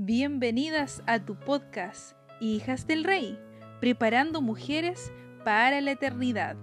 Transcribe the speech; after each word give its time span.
Bienvenidas 0.00 1.02
a 1.08 1.24
tu 1.24 1.34
podcast, 1.34 2.16
Hijas 2.40 2.86
del 2.86 3.02
Rey, 3.02 3.36
preparando 3.80 4.40
mujeres 4.40 5.10
para 5.44 5.80
la 5.80 5.90
eternidad. 5.90 6.56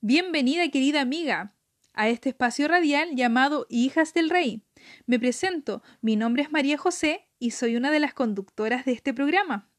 Bienvenida 0.00 0.68
querida 0.68 1.00
amiga 1.00 1.56
a 1.94 2.08
este 2.08 2.28
espacio 2.28 2.68
radial 2.68 3.16
llamado 3.16 3.66
Hijas 3.70 4.14
del 4.14 4.30
Rey. 4.30 4.62
Me 5.06 5.18
presento, 5.18 5.82
mi 6.00 6.14
nombre 6.14 6.44
es 6.44 6.52
María 6.52 6.78
José 6.78 7.28
y 7.40 7.50
soy 7.50 7.74
una 7.74 7.90
de 7.90 7.98
las 7.98 8.14
conductoras 8.14 8.84
de 8.84 8.92
este 8.92 9.12
programa. 9.12 9.73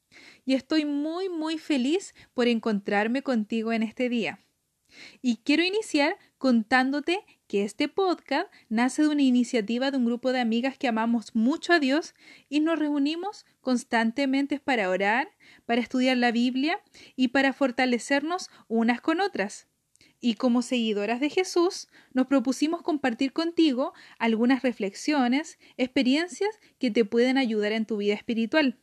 Y 0.45 0.53
estoy 0.53 0.85
muy 0.85 1.29
muy 1.29 1.57
feliz 1.57 2.13
por 2.33 2.47
encontrarme 2.47 3.21
contigo 3.21 3.71
en 3.73 3.83
este 3.83 4.09
día. 4.09 4.39
Y 5.21 5.37
quiero 5.37 5.63
iniciar 5.63 6.17
contándote 6.37 7.23
que 7.47 7.63
este 7.63 7.87
podcast 7.87 8.47
nace 8.69 9.01
de 9.01 9.09
una 9.09 9.21
iniciativa 9.21 9.91
de 9.91 9.97
un 9.97 10.05
grupo 10.05 10.31
de 10.31 10.39
amigas 10.39 10.77
que 10.77 10.87
amamos 10.87 11.35
mucho 11.35 11.73
a 11.73 11.79
Dios 11.79 12.13
y 12.49 12.59
nos 12.59 12.79
reunimos 12.79 13.45
constantemente 13.61 14.59
para 14.59 14.89
orar, 14.89 15.29
para 15.65 15.81
estudiar 15.81 16.17
la 16.17 16.31
Biblia 16.31 16.79
y 17.15 17.29
para 17.29 17.53
fortalecernos 17.53 18.49
unas 18.67 19.01
con 19.01 19.21
otras 19.21 19.67
y 20.21 20.35
como 20.35 20.63
seguidoras 20.63 21.19
de 21.19 21.29
Jesús 21.29 21.87
nos 22.13 22.25
propusimos 22.25 22.81
compartir 22.81 23.31
contigo 23.31 23.93
algunas 24.17 24.63
reflexiones, 24.63 25.59
experiencias 25.77 26.59
que 26.79 26.89
te 26.89 27.05
pueden 27.05 27.37
ayudar 27.37 27.73
en 27.73 27.85
tu 27.85 27.97
vida 27.97 28.15
espiritual. 28.15 28.79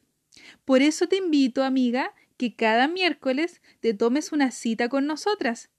Por 0.64 0.82
eso 0.82 1.06
te 1.08 1.16
invito, 1.16 1.64
amiga, 1.64 2.14
que 2.36 2.54
cada 2.54 2.88
miércoles 2.88 3.62
te 3.80 3.94
tomes 3.94 4.32
una 4.32 4.50
cita 4.50 4.88
con 4.88 5.06
nosotras. 5.06 5.70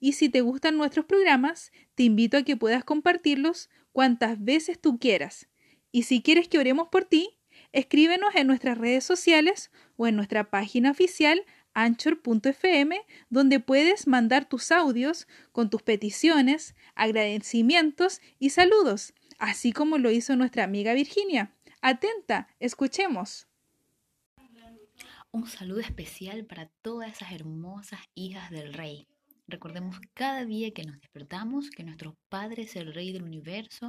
Y 0.00 0.12
si 0.12 0.28
te 0.28 0.40
gustan 0.40 0.76
nuestros 0.76 1.06
programas, 1.06 1.72
te 1.94 2.02
invito 2.02 2.36
a 2.36 2.42
que 2.42 2.56
puedas 2.56 2.84
compartirlos 2.84 3.70
cuantas 3.92 4.42
veces 4.42 4.80
tú 4.80 4.98
quieras. 4.98 5.48
Y 5.92 6.04
si 6.04 6.22
quieres 6.22 6.48
que 6.48 6.58
oremos 6.58 6.88
por 6.88 7.04
ti, 7.04 7.38
escríbenos 7.72 8.34
en 8.34 8.46
nuestras 8.46 8.78
redes 8.78 9.04
sociales 9.04 9.70
o 9.96 10.06
en 10.06 10.16
nuestra 10.16 10.50
página 10.50 10.90
oficial 10.90 11.44
anchor.fm, 11.74 13.00
donde 13.30 13.60
puedes 13.60 14.06
mandar 14.06 14.48
tus 14.48 14.72
audios 14.72 15.26
con 15.52 15.70
tus 15.70 15.82
peticiones, 15.82 16.74
agradecimientos 16.94 18.20
y 18.38 18.50
saludos, 18.50 19.14
así 19.38 19.72
como 19.72 19.98
lo 19.98 20.10
hizo 20.10 20.36
nuestra 20.36 20.64
amiga 20.64 20.92
Virginia. 20.94 21.54
Atenta, 21.80 22.48
escuchemos. 22.60 23.46
Un 25.34 25.46
saludo 25.46 25.80
especial 25.80 26.44
para 26.44 26.66
todas 26.82 27.10
esas 27.10 27.32
hermosas 27.32 28.00
hijas 28.14 28.50
del 28.50 28.74
rey. 28.74 29.08
Recordemos 29.48 29.96
cada 30.12 30.44
día 30.44 30.72
que 30.72 30.84
nos 30.84 31.00
despertamos 31.00 31.70
que 31.70 31.84
nuestro 31.84 32.18
Padre 32.28 32.64
es 32.64 32.76
el 32.76 32.92
Rey 32.92 33.12
del 33.12 33.22
universo 33.22 33.88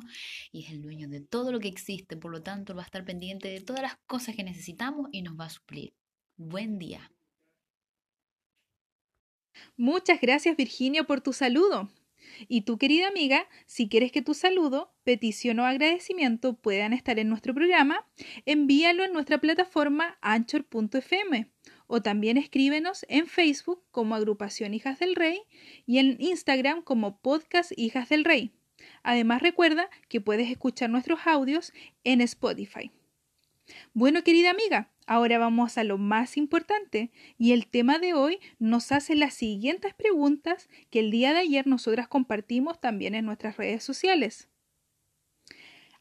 y 0.54 0.64
es 0.64 0.72
el 0.72 0.82
dueño 0.82 1.10
de 1.10 1.20
todo 1.20 1.52
lo 1.52 1.60
que 1.60 1.68
existe, 1.68 2.16
por 2.16 2.32
lo 2.32 2.42
tanto 2.42 2.74
va 2.76 2.84
a 2.84 2.86
estar 2.86 3.04
pendiente 3.04 3.50
de 3.50 3.60
todas 3.60 3.82
las 3.82 3.98
cosas 4.08 4.38
que 4.38 4.44
necesitamos 4.44 5.10
y 5.12 5.22
nos 5.22 5.38
va 5.38 5.46
a 5.46 5.50
suplir. 5.50 5.94
Buen 6.38 6.80
día. 6.80 7.12
Muchas 9.76 10.22
gracias 10.22 10.56
Virginia 10.56 11.04
por 11.04 11.20
tu 11.20 11.34
saludo. 11.34 11.90
Y 12.48 12.62
tú, 12.62 12.78
querida 12.78 13.08
amiga, 13.08 13.48
si 13.66 13.88
quieres 13.88 14.12
que 14.12 14.22
tu 14.22 14.34
saludo, 14.34 14.94
petición 15.04 15.60
o 15.60 15.66
agradecimiento 15.66 16.54
puedan 16.56 16.94
estar 16.94 17.20
en 17.20 17.30
nuestro 17.30 17.54
programa, 17.54 18.06
envíalo 18.46 19.04
en 19.04 19.14
nuestra 19.14 19.40
plataforma 19.40 20.18
anchor.fm 20.22 21.50
o 21.88 22.02
también 22.02 22.38
escríbenos 22.38 23.06
en 23.10 23.28
Facebook 23.28 23.84
como 23.92 24.16
Agrupación 24.16 24.74
Hijas 24.74 25.00
del 25.00 25.16
Rey 25.16 25.42
y 25.86 26.00
en 26.00 26.18
Instagram 26.20 26.82
como 26.82 27.20
Podcast 27.20 27.72
Hijas 27.78 28.10
del 28.10 28.24
Rey. 28.24 28.52
Además 29.04 29.42
recuerda 29.42 29.90
que 30.10 30.22
puedes 30.22 30.50
escuchar 30.50 30.90
nuestros 30.90 31.20
audios 31.26 31.74
en 32.04 32.22
Spotify. 32.22 32.92
Bueno, 33.94 34.24
querida 34.24 34.50
amiga, 34.50 34.92
ahora 35.08 35.38
vamos 35.38 35.78
a 35.78 35.84
lo 35.84 35.98
más 35.98 36.38
importante 36.38 37.12
y 37.38 37.54
el 37.54 37.68
tema 37.68 38.00
de 38.00 38.14
hoy 38.14 38.40
nos 38.60 38.92
hace 38.92 39.16
las 39.16 39.34
siguientes 39.34 39.94
preguntas 39.94 40.70
que 40.90 41.00
el 41.00 41.12
día 41.12 41.34
de 41.34 41.40
ayer 41.40 41.68
nosotras 41.68 42.08
compartimos 42.08 42.82
también 42.82 43.16
en 43.16 43.26
nuestras 43.26 43.58
redes 43.58 43.84
sociales. 43.84 44.50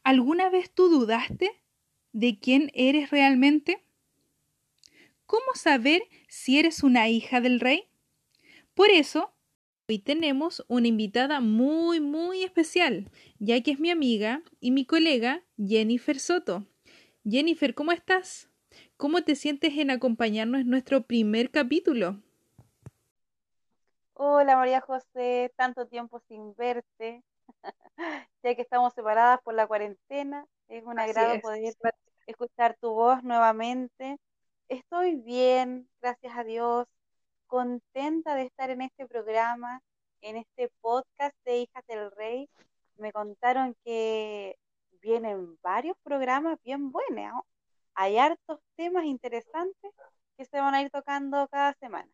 ¿Alguna 0.03 0.49
vez 0.49 0.71
tú 0.73 0.89
dudaste 0.89 1.51
de 2.11 2.37
quién 2.39 2.69
eres 2.73 3.11
realmente? 3.11 3.85
¿Cómo 5.25 5.55
saber 5.55 6.03
si 6.27 6.59
eres 6.59 6.83
una 6.83 7.07
hija 7.07 7.39
del 7.39 7.59
rey? 7.59 7.87
Por 8.73 8.89
eso, 8.89 9.33
hoy 9.87 9.99
tenemos 9.99 10.65
una 10.67 10.87
invitada 10.87 11.39
muy, 11.39 12.01
muy 12.01 12.43
especial, 12.43 13.09
ya 13.39 13.61
que 13.61 13.71
es 13.71 13.79
mi 13.79 13.89
amiga 13.89 14.43
y 14.59 14.71
mi 14.71 14.85
colega 14.85 15.43
Jennifer 15.57 16.19
Soto. 16.19 16.67
Jennifer, 17.25 17.73
¿cómo 17.73 17.93
estás? 17.93 18.49
¿Cómo 18.97 19.23
te 19.23 19.35
sientes 19.35 19.77
en 19.77 19.91
acompañarnos 19.91 20.61
en 20.61 20.69
nuestro 20.69 21.03
primer 21.03 21.51
capítulo? 21.51 22.21
Hola 24.13 24.57
María 24.57 24.81
José, 24.81 25.51
tanto 25.55 25.87
tiempo 25.87 26.19
sin 26.27 26.53
verte, 26.55 27.23
ya 28.43 28.55
que 28.55 28.61
estamos 28.61 28.93
separadas 28.93 29.41
por 29.41 29.53
la 29.53 29.67
cuarentena, 29.67 30.45
es 30.67 30.83
un 30.83 30.99
agrado 30.99 31.39
poder 31.39 31.73
escuchar 32.27 32.75
tu 32.79 32.91
voz 32.91 33.23
nuevamente. 33.23 34.17
Estoy 34.67 35.15
bien, 35.15 35.87
gracias 36.01 36.37
a 36.37 36.43
Dios, 36.43 36.87
contenta 37.47 38.35
de 38.35 38.43
estar 38.43 38.69
en 38.69 38.81
este 38.81 39.07
programa, 39.07 39.81
en 40.21 40.37
este 40.37 40.69
podcast 40.81 41.35
de 41.45 41.59
Hijas 41.59 41.87
del 41.87 42.11
Rey. 42.11 42.49
Me 42.97 43.11
contaron 43.11 43.75
que 43.85 44.57
vienen 45.03 45.57
varios 45.61 45.95
programas 46.01 46.57
bien 46.63 46.91
buenos. 46.91 47.43
Hay 47.93 48.17
hartos 48.17 48.59
temas 48.75 49.03
interesantes 49.03 49.91
que 50.37 50.45
se 50.45 50.59
van 50.59 50.73
a 50.73 50.81
ir 50.81 50.89
tocando 50.89 51.47
cada 51.49 51.73
semana. 51.73 52.09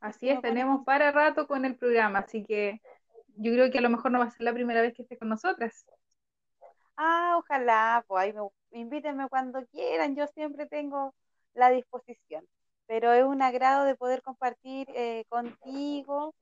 Así, 0.00 0.28
es, 0.28 0.40
tenemos 0.42 0.84
para 0.84 1.12
rato 1.12 1.46
con 1.46 1.64
el 1.64 1.76
programa, 1.76 2.18
así 2.20 2.44
que 2.44 2.80
yo 3.36 3.52
creo 3.52 3.70
que 3.70 3.78
a 3.78 3.82
lo 3.82 3.90
mejor 3.90 4.10
no 4.10 4.18
va 4.18 4.26
a 4.26 4.30
ser 4.30 4.42
la 4.42 4.52
primera 4.52 4.82
vez 4.82 4.94
que 4.94 5.02
esté 5.02 5.16
con 5.16 5.28
nosotras. 5.28 5.86
Ah, 6.96 7.36
ojalá, 7.38 8.04
pues 8.08 8.24
ahí 8.24 8.32
me, 8.32 8.80
invítenme 8.80 9.28
cuando 9.28 9.64
quieran, 9.66 10.16
yo 10.16 10.26
siempre 10.28 10.66
tengo 10.66 11.14
la 11.54 11.70
disposición. 11.70 12.46
Pero 12.86 13.12
es 13.12 13.24
un 13.24 13.42
agrado 13.42 13.84
de 13.84 13.94
poder 13.94 14.22
compartir 14.22 14.88
eh, 14.94 15.24
contigo 15.28 16.34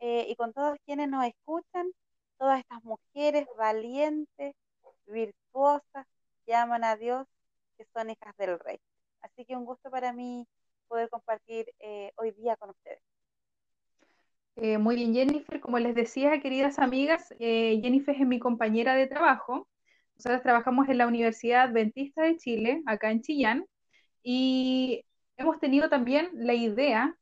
eh, 0.00 0.26
y 0.28 0.36
con 0.36 0.52
todos 0.52 0.76
quienes 0.84 1.08
nos 1.08 1.24
escuchan, 1.24 1.90
todas 2.38 2.60
estas 2.60 2.82
mujeres 2.84 3.46
valientes, 3.56 4.54
virtuosas 5.06 6.06
que 6.46 6.54
aman 6.54 6.84
a 6.84 6.96
Dios, 6.96 7.26
que 7.76 7.84
son 7.92 8.10
hijas 8.10 8.36
del 8.36 8.58
Rey. 8.58 8.78
Así 9.20 9.44
que 9.44 9.56
un 9.56 9.64
gusto 9.64 9.90
para 9.90 10.12
mí 10.12 10.46
poder 10.88 11.08
compartir 11.08 11.72
eh, 11.80 12.12
hoy 12.16 12.32
día 12.32 12.56
con 12.56 12.70
ustedes. 12.70 13.00
Eh, 14.56 14.78
muy 14.78 14.96
bien, 14.96 15.14
Jennifer. 15.14 15.60
Como 15.60 15.78
les 15.78 15.94
decía, 15.94 16.40
queridas 16.40 16.78
amigas, 16.78 17.34
eh, 17.38 17.80
Jennifer 17.82 18.14
es 18.14 18.26
mi 18.26 18.38
compañera 18.38 18.94
de 18.94 19.06
trabajo. 19.06 19.68
Nosotros 20.16 20.42
trabajamos 20.42 20.88
en 20.88 20.98
la 20.98 21.06
Universidad 21.06 21.62
Adventista 21.62 22.22
de 22.22 22.36
Chile, 22.36 22.82
acá 22.86 23.10
en 23.10 23.22
Chillán, 23.22 23.66
y 24.22 25.04
hemos 25.36 25.58
tenido 25.58 25.88
también 25.88 26.28
la 26.34 26.54
idea, 26.54 27.16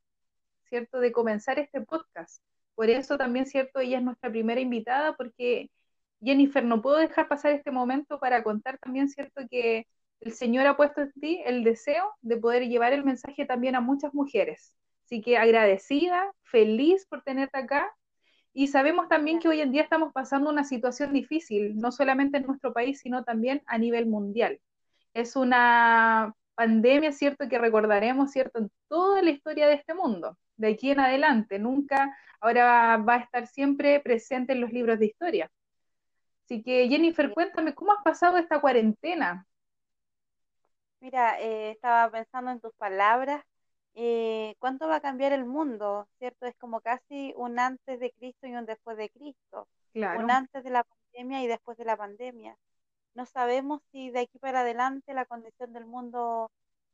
¿cierto?, 0.69 0.99
de 0.99 1.13
comenzar 1.13 1.59
este 1.59 1.81
podcast. 1.81 2.43
Por 2.75 2.91
eso 2.91 3.17
también, 3.17 3.47
¿cierto?, 3.47 3.81
ella 3.81 3.99
es 3.99 4.05
nuestra 4.05 4.31
primera 4.31 4.61
invitada, 4.61 5.17
porque 5.17 5.71
Jennifer, 6.23 6.65
no 6.65 6.83
puedo 6.83 6.97
dejar 6.97 7.29
pasar 7.29 7.53
este 7.53 7.71
momento 7.71 8.19
para 8.19 8.43
contar 8.43 8.79
también, 8.79 9.09
¿cierto?, 9.09 9.43
que 9.51 9.87
el 10.21 10.33
Señor 10.33 10.67
ha 10.67 10.77
puesto 10.77 11.01
en 11.01 11.13
ti 11.13 11.43
el 11.47 11.65
deseo 11.65 12.13
de 12.21 12.37
poder 12.37 12.69
llevar 12.69 12.93
el 12.93 13.05
mensaje 13.05 13.47
también 13.47 13.75
a 13.75 13.81
muchas 13.81 14.13
mujeres. 14.13 14.77
Así 15.05 15.23
que 15.23 15.39
agradecida, 15.39 16.31
feliz 16.43 17.07
por 17.07 17.23
tenerte 17.23 17.59
acá. 17.59 17.91
Y 18.53 18.67
sabemos 18.67 19.09
también 19.09 19.39
que 19.39 19.49
hoy 19.49 19.61
en 19.61 19.73
día 19.73 19.83
estamos 19.83 20.13
pasando 20.13 20.51
una 20.51 20.65
situación 20.65 21.13
difícil, 21.13 21.77
no 21.79 21.91
solamente 21.91 22.39
en 22.39 22.47
nuestro 22.47 22.73
país, 22.73 23.01
sino 23.01 23.25
también 23.25 23.63
a 23.67 23.79
nivel 23.79 24.07
mundial. 24.07 24.61
Es 25.15 25.37
una 25.37 26.35
pandemia, 26.55 27.13
¿cierto?, 27.13 27.49
que 27.49 27.59
recordaremos, 27.59 28.31
¿cierto?, 28.31 28.59
en 28.59 28.71
toda 28.89 29.23
la 29.23 29.31
historia 29.31 29.67
de 29.69 29.75
este 29.75 29.95
mundo, 29.95 30.37
de 30.57 30.69
aquí 30.69 30.91
en 30.91 31.01
adelante. 31.01 31.59
Nunca, 31.59 32.15
ahora 32.41 32.99
va 32.99 33.15
a 33.15 33.19
estar 33.21 33.47
siempre 33.47 34.01
presente 34.01 34.53
en 34.53 34.61
los 34.61 34.73
libros 34.73 34.99
de 34.99 35.07
historia. 35.07 35.51
Así 36.51 36.65
que 36.65 36.89
Jennifer, 36.89 37.33
cuéntame, 37.33 37.77
¿cómo 37.77 37.93
has 37.93 38.03
pasado 38.03 38.37
esta 38.37 38.61
cuarentena? 38.61 39.47
Mira, 41.01 41.41
eh, 41.41 41.71
estaba 41.71 42.11
pensando 42.11 42.51
en 42.51 42.61
tus 42.61 42.75
palabras. 42.75 43.45
Eh, 43.95 44.57
¿Cuánto 44.59 44.89
va 44.89 44.97
a 44.97 45.01
cambiar 45.01 45.33
el 45.33 45.45
mundo? 45.45 46.09
¿Cierto? 46.19 46.47
Es 46.47 46.57
como 46.57 46.81
casi 46.81 47.33
un 47.37 47.61
antes 47.61 48.01
de 48.01 48.11
Cristo 48.11 48.49
y 48.49 48.57
un 48.57 48.67
después 48.67 48.97
de 48.97 49.11
Cristo. 49.11 49.69
Un 49.95 50.29
antes 50.33 50.65
de 50.65 50.71
la 50.71 50.83
pandemia 50.83 51.41
y 51.45 51.47
después 51.47 51.79
de 51.79 51.85
la 51.85 51.97
pandemia. 51.97 52.57
No 53.15 53.27
sabemos 53.27 53.81
si 53.93 54.11
de 54.11 54.21
aquí 54.21 54.41
para 54.41 54.63
adelante 54.63 55.15
la 55.15 55.27
condición 55.27 55.73
del 55.73 55.87
mundo 55.87 56.51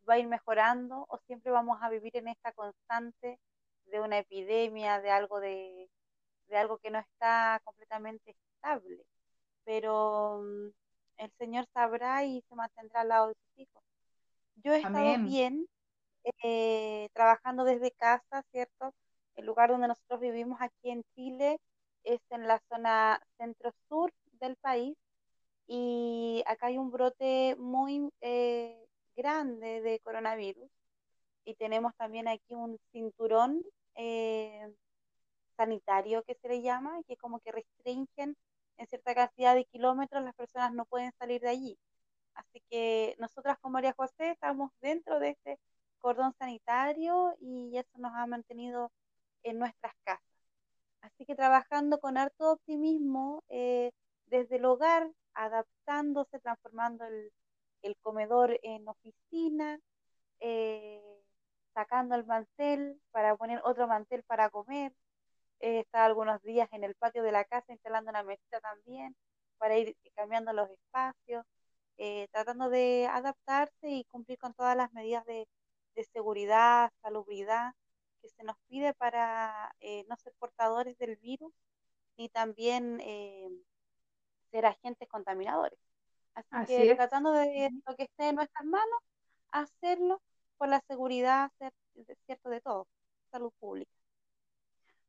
va 0.06 0.14
a 0.14 0.18
ir 0.18 0.26
mejorando 0.28 1.06
o 1.08 1.16
siempre 1.26 1.50
vamos 1.50 1.78
a 1.80 1.88
vivir 1.88 2.14
en 2.18 2.28
esta 2.28 2.52
constante 2.52 3.38
de 3.86 4.00
una 4.00 4.18
epidemia, 4.18 5.00
de 5.00 5.10
algo 5.10 5.40
de, 5.40 5.88
de 6.48 6.56
algo 6.58 6.76
que 6.76 6.90
no 6.90 6.98
está 6.98 7.60
completamente 7.64 8.36
estable. 8.54 9.06
Pero 9.66 10.40
mm, 10.42 10.68
el 11.18 11.30
Señor 11.38 11.66
sabrá 11.74 12.24
y 12.24 12.40
se 12.48 12.54
mantendrá 12.54 13.02
al 13.02 13.08
lado 13.08 13.28
de 13.28 13.34
sus 13.34 13.58
hijos. 13.58 13.82
Yo 14.64 14.72
he 14.72 14.78
estado 14.80 15.18
bien 15.24 15.68
eh, 16.42 17.10
trabajando 17.12 17.64
desde 17.64 17.90
casa, 17.90 18.42
¿cierto? 18.50 18.94
El 19.34 19.44
lugar 19.44 19.68
donde 19.68 19.88
nosotros 19.88 20.20
vivimos 20.20 20.58
aquí 20.62 20.90
en 20.90 21.04
Chile 21.14 21.58
es 22.04 22.20
en 22.30 22.48
la 22.48 22.62
zona 22.70 23.20
centro-sur 23.36 24.12
del 24.40 24.56
país 24.56 24.96
y 25.66 26.42
acá 26.46 26.68
hay 26.68 26.78
un 26.78 26.90
brote 26.90 27.56
muy 27.58 28.08
eh, 28.20 28.86
grande 29.16 29.82
de 29.82 29.98
coronavirus 30.00 30.70
y 31.44 31.54
tenemos 31.54 31.94
también 31.96 32.28
aquí 32.28 32.54
un 32.54 32.78
cinturón 32.92 33.62
eh, 33.94 34.72
sanitario 35.56 36.22
que 36.22 36.34
se 36.34 36.48
le 36.48 36.62
llama, 36.62 37.00
que 37.06 37.16
como 37.16 37.40
que 37.40 37.52
restringen 37.52 38.36
en 38.78 38.86
cierta 38.86 39.14
cantidad 39.14 39.54
de 39.54 39.64
kilómetros, 39.66 40.24
las 40.24 40.34
personas 40.34 40.72
no 40.72 40.84
pueden 40.86 41.12
salir 41.18 41.40
de 41.40 41.48
allí. 41.48 41.78
Así 42.34 42.62
que 42.70 43.16
nosotras 43.18 43.58
con 43.60 43.72
María 43.72 43.94
José 43.96 44.30
estamos 44.30 44.70
dentro 44.80 45.18
de 45.18 45.30
este 45.30 45.58
cordón 45.98 46.34
sanitario 46.38 47.34
y 47.40 47.76
eso 47.76 47.98
nos 47.98 48.12
ha 48.14 48.26
mantenido 48.26 48.92
en 49.42 49.58
nuestras 49.58 49.94
casas. 50.04 50.22
Así 51.00 51.24
que 51.24 51.34
trabajando 51.34 51.98
con 52.00 52.18
harto 52.18 52.52
optimismo 52.52 53.44
eh, 53.48 53.92
desde 54.26 54.56
el 54.56 54.64
hogar, 54.64 55.10
adaptándose, 55.34 56.40
transformando 56.40 57.04
el, 57.04 57.32
comedor 58.02 58.58
en 58.62 58.88
oficina, 58.88 59.78
eh, 60.40 61.00
sacando 61.74 62.16
el 62.16 62.24
mantel 62.26 63.00
para 63.12 63.36
poner 63.36 63.60
otro 63.64 63.86
mantel 63.86 64.24
para 64.24 64.50
comer, 64.50 64.92
He 65.60 65.80
estado 65.80 66.04
algunos 66.06 66.42
días 66.42 66.68
en 66.72 66.84
el 66.84 66.94
patio 66.94 67.22
de 67.22 67.32
la 67.32 67.44
casa 67.44 67.72
instalando 67.72 68.10
una 68.10 68.22
mesita 68.22 68.60
también 68.60 69.16
para 69.58 69.76
ir 69.78 69.96
cambiando 70.14 70.52
los 70.52 70.70
espacios, 70.70 71.44
eh, 71.98 72.28
tratando 72.30 72.68
de 72.68 73.08
adaptarse 73.10 73.88
y 73.88 74.04
cumplir 74.04 74.38
con 74.38 74.54
todas 74.54 74.76
las 74.76 74.92
medidas 74.92 75.24
de, 75.24 75.48
seguridad, 76.12 76.92
salubridad 77.00 77.72
que 78.20 78.28
se 78.28 78.44
nos 78.44 78.56
pide 78.68 78.92
para 78.94 79.74
eh, 79.80 80.04
no 80.08 80.16
ser 80.16 80.34
portadores 80.38 80.98
del 80.98 81.16
virus 81.16 81.54
ni 82.18 82.28
también 82.28 83.00
eh, 83.00 83.48
ser 84.50 84.66
agentes 84.66 85.08
contaminadores. 85.08 85.78
Así, 86.50 86.76
que 86.76 86.94
tratando 86.94 87.32
de 87.32 87.70
lo 87.86 87.96
que 87.96 88.04
esté 88.04 88.28
en 88.28 88.36
nuestras 88.36 88.66
manos, 88.66 89.00
hacerlo 89.50 90.20
por 90.58 90.68
la 90.68 90.80
seguridad, 90.86 91.50
cierto, 92.26 92.50
de 92.50 92.60
todos, 92.60 92.86
salud 93.30 93.52
pública. 93.58 93.95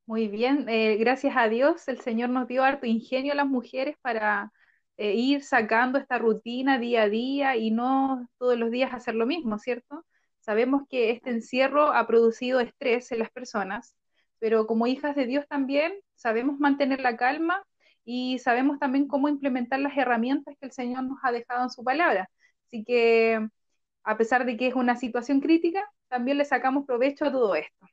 Muy 0.08 0.30
bien, 0.30 0.70
eh, 0.70 0.96
gracias 0.98 1.36
a 1.38 1.50
Dios 1.50 1.88
el 1.90 2.00
Señor 2.00 2.30
nos 2.30 2.48
dio 2.48 2.64
harto 2.64 2.86
ingenio 2.86 3.34
a 3.34 3.36
las 3.36 3.46
mujeres 3.48 3.98
para 4.02 4.54
eh, 4.96 5.14
ir 5.16 5.44
sacando 5.44 6.00
esta 6.00 6.18
rutina 6.18 6.80
día 6.80 7.04
a 7.04 7.10
día 7.10 7.58
y 7.58 7.72
no 7.72 8.28
todos 8.38 8.58
los 8.58 8.72
días 8.72 8.94
hacer 8.94 9.16
lo 9.16 9.26
mismo, 9.26 9.60
¿cierto? 9.60 10.06
Sabemos 10.40 10.84
que 10.90 11.12
este 11.12 11.32
encierro 11.32 11.92
ha 11.92 12.08
producido 12.08 12.62
estrés 12.62 13.12
en 13.12 13.20
las 13.20 13.32
personas, 13.32 13.96
pero 14.40 14.66
como 14.66 14.88
hijas 14.88 15.14
de 15.16 15.26
Dios 15.26 15.46
también 15.50 15.94
sabemos 16.16 16.58
mantener 16.60 17.02
la 17.02 17.18
calma 17.18 17.62
y 18.06 18.40
sabemos 18.40 18.80
también 18.80 19.08
cómo 19.10 19.28
implementar 19.28 19.80
las 19.82 19.98
herramientas 19.98 20.56
que 20.60 20.68
el 20.68 20.72
Señor 20.72 21.04
nos 21.04 21.20
ha 21.24 21.34
dejado 21.34 21.64
en 21.64 21.70
su 21.70 21.84
palabra. 21.84 22.30
Así 22.68 22.84
que, 22.86 23.46
a 24.04 24.18
pesar 24.18 24.46
de 24.46 24.58
que 24.58 24.68
es 24.68 24.76
una 24.76 24.96
situación 24.96 25.42
crítica, 25.42 25.84
también 26.08 26.38
le 26.38 26.46
sacamos 26.46 26.86
provecho 26.86 27.26
a 27.26 27.32
todo 27.32 27.56
esto. 27.56 27.88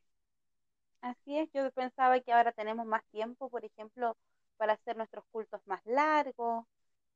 Así 1.05 1.39
es, 1.39 1.51
yo 1.53 1.71
pensaba 1.73 2.19
que 2.21 2.33
ahora 2.33 2.53
tenemos 2.53 2.87
más 2.87 3.05
tiempo, 3.11 3.51
por 3.51 3.62
ejemplo, 3.65 4.17
para 4.56 4.73
hacer 4.75 4.97
nuestros 4.97 5.25
cultos 5.31 5.61
más 5.67 5.81
largos, 5.85 6.65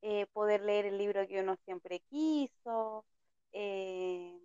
eh, 0.03 0.27
poder 0.33 0.61
leer 0.61 0.85
el 0.85 0.97
libro 0.99 1.27
que 1.27 1.41
uno 1.41 1.57
siempre 1.65 1.99
quiso. 2.09 3.03
Eh, 3.51 4.39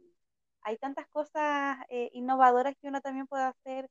hay 0.62 0.79
tantas 0.79 1.06
cosas 1.08 1.76
eh, 1.91 2.08
innovadoras 2.14 2.75
que 2.81 2.88
uno 2.88 3.00
también 3.02 3.26
puede 3.26 3.44
hacer 3.44 3.91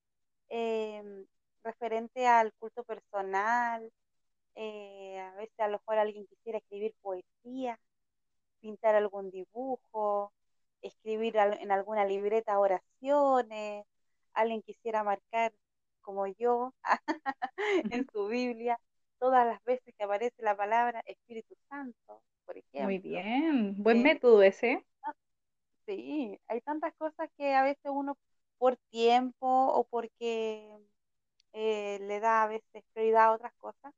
referente 1.64 2.28
al 2.28 2.54
culto 2.54 2.84
personal. 2.84 3.92
a 4.56 5.36
veces 5.38 5.60
a 5.60 5.68
lo 5.68 5.74
mejor 5.80 5.98
alguien 6.00 6.26
quisiera 6.28 6.58
escribir 6.60 6.96
poesía, 7.02 7.80
pintar 8.62 8.96
algún 8.96 9.32
dibujo, 9.32 10.34
escribir 10.82 11.38
en 11.38 11.72
alguna 11.72 12.06
libreta 12.06 12.60
oraciones 12.60 13.86
alguien 14.34 14.62
quisiera 14.62 15.04
marcar 15.04 15.54
como 16.02 16.28
yo 16.28 16.74
en 17.92 18.08
su 18.12 18.28
Biblia 18.28 18.80
todas 19.20 19.46
las 19.48 19.64
veces 19.64 19.94
que 19.98 20.04
aparece 20.04 20.42
la 20.44 20.56
palabra 20.56 21.02
Espíritu 21.06 21.56
Santo, 21.70 22.22
por 22.46 22.58
ejemplo. 22.58 22.84
Muy 22.84 23.00
bien, 23.00 23.82
buen 23.82 24.00
eh, 24.00 24.04
método 24.04 24.42
ese. 24.44 24.86
Sí, 25.86 26.40
hay 26.48 26.62
tantas 26.62 26.94
cosas 26.96 27.30
que 27.38 27.54
a 27.54 27.64
veces 27.64 27.92
uno 27.92 28.18
por 28.58 28.78
tiempo 28.90 29.48
o 29.48 29.86
porque 29.86 30.78
eh, 31.54 32.00
le 32.02 32.20
da 32.20 32.44
a 32.44 32.48
veces 32.48 32.84
prioridad 32.94 33.26
a 33.26 33.34
otras 33.34 33.54
cosas, 33.56 33.94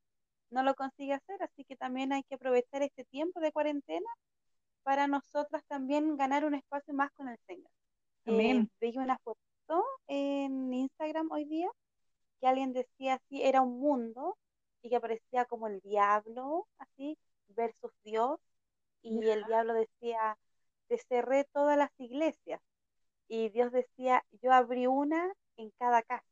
no 0.49 0.63
lo 0.63 0.75
consigue 0.75 1.13
hacer, 1.13 1.41
así 1.41 1.63
que 1.65 1.75
también 1.75 2.13
hay 2.13 2.23
que 2.23 2.35
aprovechar 2.35 2.81
este 2.81 3.03
tiempo 3.05 3.39
de 3.39 3.51
cuarentena 3.51 4.09
para 4.83 5.07
nosotras 5.07 5.63
también 5.67 6.17
ganar 6.17 6.45
un 6.45 6.53
espacio 6.53 6.93
más 6.93 7.11
con 7.13 7.29
el 7.29 7.37
Señor. 7.47 7.69
Amén. 8.25 8.69
Eh, 8.79 8.93
una 8.95 9.17
en 10.07 10.73
Instagram 10.73 11.31
hoy 11.31 11.45
día 11.45 11.69
que 12.39 12.47
alguien 12.47 12.73
decía 12.73 13.15
así, 13.15 13.43
era 13.43 13.61
un 13.61 13.79
mundo 13.79 14.37
y 14.81 14.89
que 14.89 14.97
aparecía 14.97 15.45
como 15.45 15.67
el 15.67 15.79
diablo, 15.81 16.67
así, 16.77 17.17
versus 17.49 17.91
Dios, 18.03 18.39
y 19.01 19.27
el 19.29 19.43
diablo 19.45 19.73
decía, 19.73 20.37
te 20.87 20.97
cerré 20.97 21.45
todas 21.45 21.77
las 21.77 21.89
iglesias, 21.97 22.61
y 23.27 23.49
Dios 23.49 23.71
decía, 23.71 24.23
yo 24.41 24.51
abrí 24.51 24.87
una 24.87 25.33
en 25.57 25.71
cada 25.79 26.03
casa. 26.03 26.25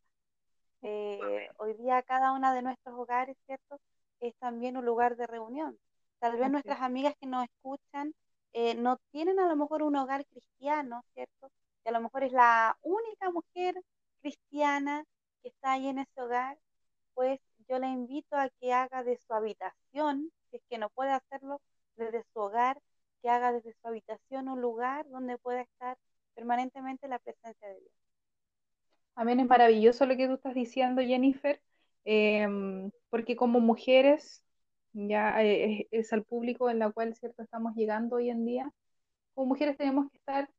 Eh, 0.82 1.50
hoy 1.58 1.74
día 1.76 2.04
cada 2.04 2.34
una 2.34 2.54
de 2.54 2.62
nuestros 2.62 3.00
hogares, 3.00 3.38
¿cierto? 3.46 3.80
Es 4.20 4.36
también 4.36 4.78
un 4.78 4.86
lugar 4.86 5.16
de 5.16 5.28
reunión. 5.28 5.80
Tal 6.20 6.38
vez 6.38 6.52
nuestras 6.52 6.82
amigas 6.82 7.16
que 7.20 7.28
nos 7.28 7.46
escuchan 7.46 8.14
eh, 8.54 8.76
no 8.76 8.98
tienen 9.12 9.40
a 9.40 9.48
lo 9.48 9.56
mejor 9.56 9.82
un 9.82 9.96
hogar 9.96 10.26
cristiano, 10.26 11.04
¿cierto? 11.14 11.50
Que 11.84 11.90
a 11.90 11.94
lo 11.94 12.02
mejor 12.02 12.24
es 12.24 12.32
la 12.32 12.78
única 12.82 13.30
mujer 13.32 13.76
cristiana 14.22 15.04
que 15.42 15.50
está 15.50 15.74
ahí 15.74 15.88
en 15.88 16.00
ese 16.00 16.22
hogar, 16.22 16.58
pues 17.13 17.40
yo 17.68 17.80
le 17.80 17.88
invito 17.88 18.36
a 18.36 18.50
que 18.50 18.74
haga 18.74 19.04
de 19.04 19.18
su 19.18 19.34
habitación, 19.34 20.32
si 20.50 20.58
es 20.58 20.63
que 20.70 20.78
no 20.78 20.90
puede 20.90 21.12
hacerlo 21.12 21.62
desde 21.96 22.24
su 22.34 22.40
hogar, 22.40 22.82
que 23.22 23.30
haga 23.30 23.54
desde 23.54 23.74
su 23.74 23.88
habitación 23.88 24.50
un 24.50 24.62
lugar 24.62 25.08
donde 25.10 25.38
pueda 25.38 25.62
estar 25.62 25.98
permanentemente 26.36 27.08
la 27.08 27.20
presencia 27.20 27.68
de 27.68 27.80
Dios. 27.80 27.94
Amén, 29.16 29.40
es 29.40 29.48
maravilloso 29.48 30.06
lo 30.06 30.18
que 30.18 30.28
tú 30.28 30.34
estás 30.34 30.56
diciendo, 30.56 31.02
Jennifer, 31.02 31.62
em, 32.04 32.92
porque 33.10 33.36
como 33.36 33.60
mujeres, 33.60 34.44
ya 34.94 35.44
eh, 35.44 35.88
es, 35.92 36.12
al 36.13 36.24
público 36.24 36.70
en 36.70 36.80
la 36.80 36.92
cual 36.92 37.16
cierto 37.16 37.44
estamos 37.44 37.75
llegando 37.75 38.16
hoy 38.16 38.30
en 38.30 38.46
día, 38.46 38.72
como 39.36 39.48
mujeres 39.48 39.78
tenemos 39.78 40.10
que 40.10 40.18
estar 40.18 40.50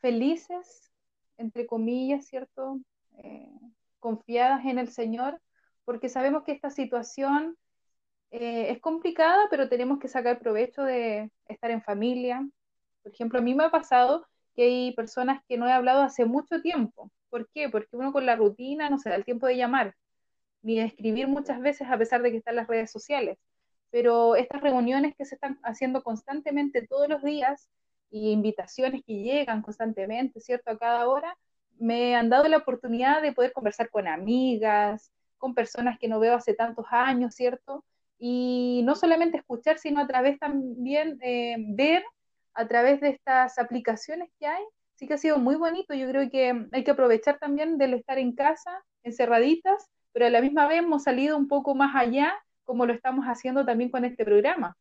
felices, 0.00 0.92
entre 1.36 1.66
comillas, 1.66 2.26
¿cierto? 2.26 2.80
Eh, 3.18 3.50
confiadas 3.98 4.64
en 4.64 4.78
el 4.78 4.88
Señor, 4.88 5.40
porque 5.84 6.08
sabemos 6.08 6.44
que 6.44 6.52
esta 6.52 6.70
situación 6.70 7.56
eh, 8.30 8.70
es 8.70 8.80
complicada, 8.80 9.46
pero 9.50 9.68
tenemos 9.68 9.98
que 9.98 10.08
sacar 10.08 10.38
provecho 10.38 10.82
de 10.82 11.30
estar 11.46 11.70
en 11.70 11.82
familia. 11.82 12.46
Por 13.02 13.12
ejemplo, 13.12 13.38
a 13.38 13.42
mí 13.42 13.54
me 13.54 13.64
ha 13.64 13.70
pasado 13.70 14.26
que 14.54 14.64
hay 14.64 14.92
personas 14.94 15.42
que 15.48 15.56
no 15.56 15.66
he 15.66 15.72
hablado 15.72 16.02
hace 16.02 16.24
mucho 16.24 16.60
tiempo. 16.60 17.10
¿Por 17.30 17.48
qué? 17.50 17.68
Porque 17.68 17.96
uno 17.96 18.12
con 18.12 18.26
la 18.26 18.36
rutina 18.36 18.90
no 18.90 18.98
se 18.98 19.10
da 19.10 19.16
el 19.16 19.24
tiempo 19.24 19.46
de 19.46 19.56
llamar, 19.56 19.94
ni 20.62 20.76
de 20.76 20.84
escribir 20.84 21.28
muchas 21.28 21.60
veces 21.60 21.88
a 21.88 21.98
pesar 21.98 22.22
de 22.22 22.30
que 22.30 22.38
están 22.38 22.56
las 22.56 22.66
redes 22.68 22.90
sociales. 22.90 23.38
Pero 23.90 24.36
estas 24.36 24.60
reuniones 24.60 25.14
que 25.16 25.24
se 25.24 25.36
están 25.36 25.58
haciendo 25.62 26.02
constantemente 26.02 26.86
todos 26.86 27.08
los 27.08 27.22
días 27.22 27.68
y 28.10 28.30
invitaciones 28.30 29.02
que 29.04 29.22
llegan 29.22 29.62
constantemente, 29.62 30.40
¿cierto? 30.40 30.70
A 30.70 30.78
cada 30.78 31.08
hora, 31.08 31.36
me 31.78 32.16
han 32.16 32.28
dado 32.28 32.48
la 32.48 32.58
oportunidad 32.58 33.22
de 33.22 33.32
poder 33.32 33.52
conversar 33.52 33.90
con 33.90 34.08
amigas, 34.08 35.12
con 35.38 35.54
personas 35.54 35.98
que 35.98 36.08
no 36.08 36.18
veo 36.20 36.34
hace 36.34 36.54
tantos 36.54 36.86
años, 36.90 37.34
¿cierto? 37.34 37.84
Y 38.18 38.82
no 38.84 38.96
solamente 38.96 39.38
escuchar, 39.38 39.78
sino 39.78 40.00
a 40.00 40.06
través 40.06 40.38
también 40.38 41.18
eh, 41.22 41.56
ver 41.58 42.04
a 42.54 42.66
través 42.66 43.00
de 43.00 43.10
estas 43.10 43.58
aplicaciones 43.58 44.30
que 44.38 44.46
hay. 44.46 44.64
Sí 44.96 45.06
que 45.06 45.14
ha 45.14 45.18
sido 45.18 45.38
muy 45.38 45.54
bonito. 45.54 45.94
Yo 45.94 46.08
creo 46.08 46.28
que 46.28 46.66
hay 46.72 46.82
que 46.84 46.90
aprovechar 46.90 47.38
también 47.38 47.78
del 47.78 47.94
estar 47.94 48.18
en 48.18 48.32
casa, 48.34 48.82
encerraditas, 49.04 49.88
pero 50.12 50.26
a 50.26 50.30
la 50.30 50.40
misma 50.40 50.66
vez 50.66 50.78
hemos 50.78 51.04
salido 51.04 51.36
un 51.36 51.46
poco 51.46 51.76
más 51.76 51.94
allá, 51.94 52.34
como 52.64 52.84
lo 52.84 52.92
estamos 52.92 53.26
haciendo 53.26 53.64
también 53.64 53.90
con 53.90 54.04
este 54.04 54.24
programa. 54.24 54.76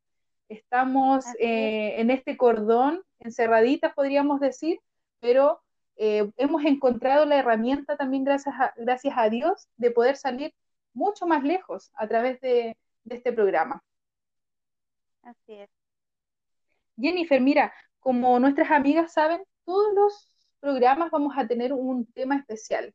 Estamos 0.50 1.25
eh, 1.39 1.96
en 2.00 2.10
este 2.10 2.36
cordón, 2.36 3.03
encerraditas 3.19 3.93
podríamos 3.93 4.39
decir, 4.39 4.79
pero 5.19 5.62
eh, 5.95 6.29
hemos 6.38 6.63
encontrado 6.65 7.25
la 7.25 7.38
herramienta 7.38 7.97
también 7.97 8.24
gracias 8.24 8.55
a, 8.59 8.74
gracias 8.77 9.13
a 9.17 9.29
Dios 9.29 9.67
de 9.77 9.91
poder 9.91 10.15
salir 10.15 10.53
mucho 10.93 11.25
más 11.25 11.43
lejos 11.43 11.91
a 11.95 12.07
través 12.07 12.39
de, 12.41 12.77
de 13.03 13.15
este 13.15 13.33
programa. 13.33 13.83
Así 15.24 15.53
es. 15.53 15.69
Jennifer, 17.00 17.41
mira, 17.41 17.74
como 18.00 18.39
nuestras 18.39 18.71
amigas 18.71 19.13
saben, 19.13 19.41
todos 19.65 19.93
los 19.93 20.31
programas 20.59 21.12
vamos 21.12 21.33
a 21.38 21.47
tener 21.47 21.74
un 21.74 22.05
tema 22.13 22.38
especial. 22.38 22.93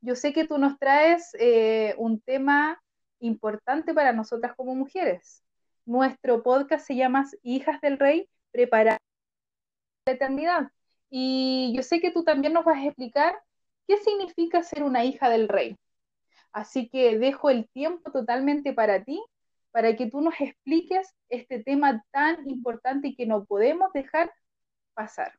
Yo 0.00 0.16
sé 0.16 0.32
que 0.32 0.46
tú 0.46 0.58
nos 0.58 0.78
traes 0.78 1.30
eh, 1.38 1.94
un 1.96 2.20
tema 2.20 2.82
importante 3.20 3.94
para 3.94 4.12
nosotras 4.12 4.54
como 4.56 4.74
mujeres. 4.74 5.44
Nuestro 5.84 6.42
podcast 6.42 6.86
se 6.86 6.96
llama 6.96 7.24
Hijas 7.42 7.80
del 7.80 7.98
Rey, 7.98 8.28
preparar 8.50 8.98
la 10.04 10.12
eternidad. 10.12 10.70
Y 11.10 11.72
yo 11.76 11.82
sé 11.82 12.00
que 12.00 12.10
tú 12.10 12.24
también 12.24 12.52
nos 12.52 12.64
vas 12.64 12.78
a 12.78 12.86
explicar 12.86 13.40
qué 13.86 13.96
significa 13.98 14.62
ser 14.62 14.82
una 14.82 15.04
hija 15.04 15.28
del 15.28 15.48
rey. 15.48 15.76
Así 16.52 16.88
que 16.88 17.18
dejo 17.18 17.50
el 17.50 17.68
tiempo 17.70 18.10
totalmente 18.10 18.72
para 18.72 19.04
ti, 19.04 19.22
para 19.70 19.96
que 19.96 20.06
tú 20.06 20.20
nos 20.20 20.34
expliques 20.40 21.14
este 21.28 21.62
tema 21.62 22.04
tan 22.10 22.48
importante 22.48 23.08
y 23.08 23.14
que 23.14 23.26
no 23.26 23.44
podemos 23.44 23.92
dejar 23.92 24.32
pasar. 24.94 25.38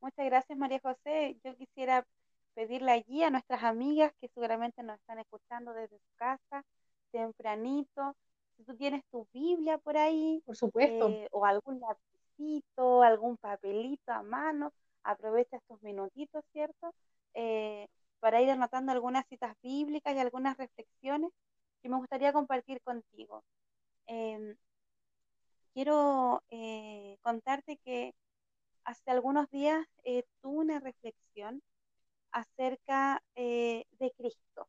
Muchas 0.00 0.26
gracias, 0.26 0.58
María 0.58 0.80
José. 0.82 1.38
Yo 1.42 1.56
quisiera 1.56 2.06
pedirle 2.54 2.92
allí 2.92 3.22
a 3.22 3.30
nuestras 3.30 3.62
amigas 3.62 4.12
que 4.20 4.28
seguramente 4.28 4.82
nos 4.82 4.98
están 4.98 5.18
escuchando 5.18 5.72
desde 5.72 5.98
su 5.98 6.14
casa, 6.16 6.64
tempranito. 7.10 8.16
Si 8.56 8.64
tú 8.64 8.76
tienes 8.76 9.02
tu 9.10 9.26
Biblia 9.32 9.78
por 9.78 9.96
ahí, 9.96 10.42
por 10.46 10.56
supuesto, 10.56 11.08
eh, 11.08 11.28
o 11.32 11.44
algún 11.44 11.80
algún 13.02 13.36
papelito 13.36 14.12
a 14.12 14.22
mano, 14.22 14.72
aprovecha 15.02 15.56
estos 15.56 15.82
minutitos, 15.82 16.44
¿cierto? 16.52 16.94
Eh, 17.34 17.88
para 18.20 18.40
ir 18.42 18.50
anotando 18.50 18.92
algunas 18.92 19.26
citas 19.28 19.54
bíblicas 19.62 20.14
y 20.14 20.18
algunas 20.18 20.56
reflexiones 20.56 21.30
que 21.82 21.88
me 21.88 21.96
gustaría 21.96 22.32
compartir 22.32 22.80
contigo. 22.82 23.44
Em, 24.06 24.56
quiero 25.74 26.42
eh, 26.50 27.16
contarte 27.22 27.78
que 27.84 28.14
hace 28.84 29.10
algunos 29.10 29.50
días 29.50 29.86
eh, 30.04 30.24
tuve 30.40 30.58
una 30.58 30.80
reflexión 30.80 31.62
acerca 32.32 33.22
de 33.34 34.12
Cristo. 34.16 34.68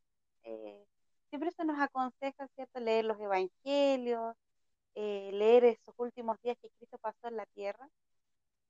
siempre 1.29 1.51
se 1.51 1.65
nos 1.65 1.79
aconseja, 1.79 2.47
¿cierto?, 2.55 2.79
leer 2.79 3.05
los 3.05 3.19
evangelios, 3.19 4.35
eh, 4.99 5.29
leer 5.31 5.63
esos 5.65 5.93
últimos 5.99 6.41
días 6.41 6.57
que 6.59 6.71
Cristo 6.71 6.97
pasó 6.97 7.27
en 7.27 7.37
la 7.37 7.45
tierra 7.45 7.87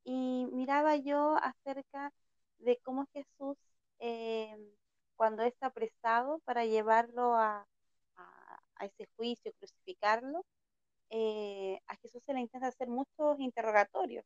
y 0.04 0.46
miraba 0.52 0.98
yo 0.98 1.38
acerca 1.38 2.12
de 2.60 2.78
cómo 2.84 3.08
Jesús, 3.14 3.58
eh, 4.00 4.58
cuando 5.16 5.44
es 5.44 5.56
apresado 5.62 6.40
para 6.46 6.66
llevarlo 6.66 7.36
a, 7.36 7.66
ese 8.82 9.08
juicio, 9.16 9.54
crucificarlo, 9.60 10.46
eh, 11.10 11.80
a 11.88 11.96
Jesús 11.98 12.22
se 12.26 12.34
le 12.34 12.42
intenta 12.42 12.68
hacer 12.68 12.90
muchos 12.90 13.40
interrogatorios. 13.40 14.26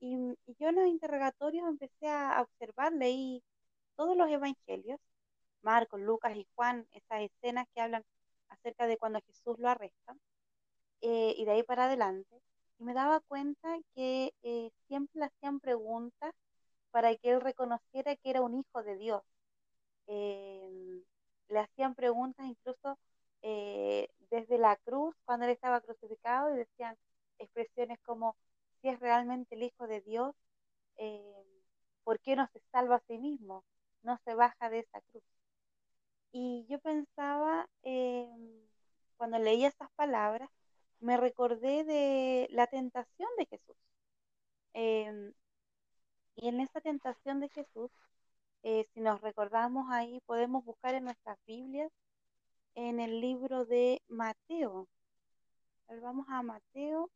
Y, 0.00 0.16
yo 0.58 0.68
en 0.68 0.76
los 0.76 0.86
interrogatorios 0.86 1.68
empecé 1.68 2.08
a 2.08 2.42
observar, 2.42 2.92
leí 2.92 3.42
todos 3.96 4.16
los 4.16 4.30
evangelios, 4.30 5.00
Marcos, 5.62 6.00
Lucas 6.00 6.36
y 6.36 6.46
Juan, 6.54 6.86
esas 6.92 7.22
escenas 7.22 7.66
que 7.74 7.80
hablan 7.82 8.04
acerca 8.48 8.86
de 8.86 8.98
cuando 8.98 9.20
Jesús 9.26 9.58
lo 9.58 9.68
arrestan. 9.68 10.20
Eh, 11.02 11.34
y 11.36 11.44
de 11.44 11.52
ahí 11.52 11.62
para 11.62 11.86
adelante, 11.86 12.42
y 12.78 12.84
me 12.84 12.94
daba 12.94 13.20
cuenta 13.20 13.78
que 13.94 14.32
eh, 14.42 14.70
siempre 14.88 15.20
le 15.20 15.26
hacían 15.26 15.60
preguntas 15.60 16.34
para 16.90 17.14
que 17.16 17.30
él 17.30 17.40
reconociera 17.40 18.16
que 18.16 18.30
era 18.30 18.42
un 18.42 18.54
hijo 18.54 18.82
de 18.82 18.96
Dios. 18.96 19.22
Em, 20.06 21.02
le 21.48 21.58
hacían 21.60 21.94
preguntas 21.94 22.46
incluso 22.46 22.98
eh, 23.42 24.08
desde 24.30 24.58
la 24.58 24.76
cruz, 24.76 25.14
cuando 25.24 25.46
él 25.46 25.52
estaba 25.52 25.80
crucificado, 25.80 26.54
y 26.54 26.58
decían 26.58 26.96
expresiones 27.38 27.98
como, 28.00 28.36
si 28.82 28.88
es 28.88 29.00
realmente 29.00 29.54
el 29.54 29.62
hijo 29.64 29.86
de 29.86 30.00
Dios, 30.02 30.34
em, 30.96 31.44
¿por 32.04 32.20
qué 32.20 32.36
no 32.36 32.48
se 32.52 32.60
salva 32.72 32.96
a 32.96 33.02
sí 33.08 33.18
mismo? 33.18 33.64
No 34.02 34.18
se 34.24 34.34
baja 34.34 34.70
de 34.70 34.80
esa 34.80 35.00
cruz. 35.02 35.22
Y 36.32 36.66
yo 36.68 36.78
pensaba, 36.80 37.68
em, 37.82 38.60
cuando 39.16 39.38
leía 39.38 39.68
esas 39.68 39.90
palabras, 39.92 40.48
me 41.00 41.16
recordé 41.16 41.84
de 41.84 42.48
la 42.50 42.66
tentación 42.66 43.28
de 43.38 43.46
Jesús. 43.46 43.76
Em, 44.74 45.32
y 46.36 46.48
en 46.48 46.60
esa 46.60 46.80
tentación 46.80 47.40
de 47.40 47.48
Jesús, 47.50 47.90
eh, 48.62 48.86
si 48.94 49.00
nos 49.00 49.20
recordamos 49.20 49.86
ahí, 49.90 50.20
podemos 50.26 50.64
buscar 50.64 50.94
en 50.94 51.04
nuestras 51.04 51.38
Biblias, 51.46 51.90
en 52.74 53.00
el 53.00 53.20
libro 53.20 53.64
de 53.64 54.02
Mateo. 54.08 54.88
vamos 56.02 56.26
a 56.28 56.42
Mateo. 56.42 57.10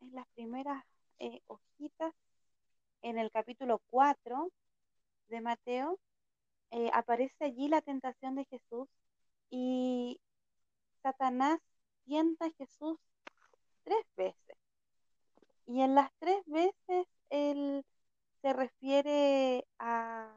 En 0.00 0.14
las 0.14 0.26
primeras 0.34 0.84
eh, 1.18 1.40
hojitas, 1.48 2.14
en 3.02 3.18
el 3.18 3.30
capítulo 3.30 3.80
4 3.90 4.50
de 5.28 5.40
Mateo, 5.40 5.98
eh, 6.70 6.90
aparece 6.92 7.44
allí 7.44 7.68
la 7.68 7.82
tentación 7.82 8.36
de 8.36 8.44
Jesús 8.46 8.88
y 9.50 10.20
Satanás 11.06 11.60
tienta 12.04 12.46
a 12.46 12.50
Jesús 12.58 12.98
tres 13.84 14.04
veces. 14.16 14.56
Y 15.68 15.82
en 15.82 15.94
las 15.94 16.10
tres 16.18 16.44
veces 16.46 17.06
él 17.30 17.84
se 18.42 18.52
refiere 18.52 19.64
a, 19.78 20.34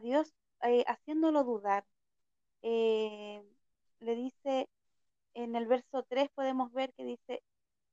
Dios 0.00 0.32
eh, 0.62 0.84
haciéndolo 0.86 1.42
dudar. 1.42 1.84
Eh, 2.62 3.42
le 3.98 4.14
dice, 4.14 4.68
en 5.34 5.56
el 5.56 5.66
verso 5.66 6.04
3 6.04 6.30
podemos 6.36 6.72
ver 6.72 6.92
que 6.94 7.04
dice, 7.04 7.42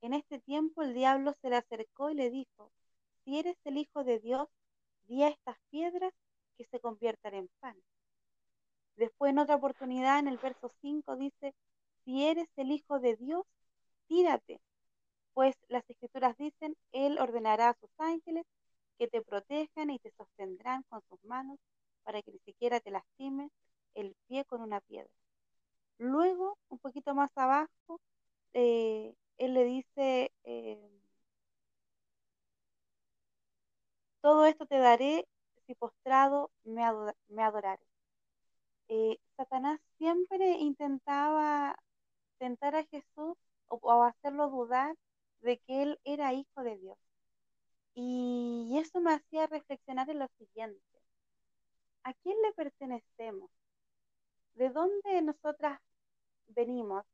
en 0.00 0.14
este 0.14 0.38
tiempo 0.38 0.82
el 0.82 0.94
diablo 0.94 1.34
se 1.42 1.50
le 1.50 1.56
acercó 1.56 2.10
y 2.10 2.14
le 2.14 2.30
dijo, 2.30 2.70
si 3.24 3.40
eres 3.40 3.56
el 3.64 3.76
Hijo 3.76 4.04
de 4.04 4.20
Dios, 4.20 4.46
di 5.08 5.24
a 5.24 5.30
estas 5.30 5.56
piedras 5.70 6.14
que 6.56 6.64
se 6.66 6.78
conviertan 6.78 7.34
en 7.34 7.48
pan. 7.58 7.76
Después 8.94 9.30
en 9.30 9.40
otra 9.40 9.56
oportunidad, 9.56 10.20
en 10.20 10.28
el 10.28 10.38
verso 10.38 10.70
5 10.80 11.16
dice, 11.16 11.56
si 12.08 12.24
eres 12.24 12.48
el 12.56 12.70
Hijo 12.72 13.00
de 13.00 13.16
Dios, 13.16 13.44
tírate, 14.08 14.62
pues 15.34 15.54
las 15.68 15.84
escrituras 15.90 16.36
dicen, 16.38 16.76
Él 16.92 17.18
ordenará 17.18 17.70
a 17.70 17.74
sus 17.80 17.90
ángeles 17.98 18.46
que 18.98 19.08
te 19.08 19.22
protejan 19.22 19.90
y 19.90 19.98
te 19.98 20.10
sostendrán 20.12 20.84
con 20.88 21.02
sus 21.10 21.22
manos 21.24 21.58
para 22.04 22.22
que 22.22 22.32
ni 22.32 22.38
siquiera 22.40 22.80
te 22.80 22.90
lastime 22.92 23.50
el 23.94 24.16
pie 24.26 24.46
con 24.46 24.62
una 24.62 24.80
piedra. 24.80 25.10
Luego, 25.98 26.58
un 26.70 26.78
poquito 26.78 27.14
más 27.14 27.30
abajo, 27.36 28.00
eh, 28.54 29.14
Él 29.38 29.54
le 29.54 29.64
dice, 29.64 30.32
eh, 30.44 30.78
todo 34.22 34.46
esto 34.46 34.66
te 34.66 34.78
daré 34.78 35.26
si 35.66 35.74
postrado 35.74 36.50
me, 36.64 36.84
adoraré. 36.84 37.82
Eh, 38.88 39.18
Satanás 39.36 39.80
siempre 39.98 40.52
intentaba 40.58 41.76
tentar 42.38 42.74
a 42.76 42.84
Jesús 42.84 43.36
o, 43.68 44.02
hacerlo 44.02 44.48
dudar 44.48 44.96
de 45.40 45.58
que 45.58 45.82
él 45.82 46.00
era 46.04 46.32
hijo 46.32 46.62
de 46.62 46.78
Dios. 46.78 46.98
Y 47.94 48.78
eso 48.78 49.00
me 49.00 49.12
hacía 49.12 49.46
reflexionar 49.46 50.08
en 50.10 50.20
lo 50.20 50.28
siguiente. 50.38 50.80
¿A 52.04 52.14
quién 52.14 52.36
le 52.42 52.52
pertenecemos? 52.52 53.50
¿De 54.54 54.70
dónde 54.70 55.22
nosotras 55.22 55.80
venimos? 56.48 57.04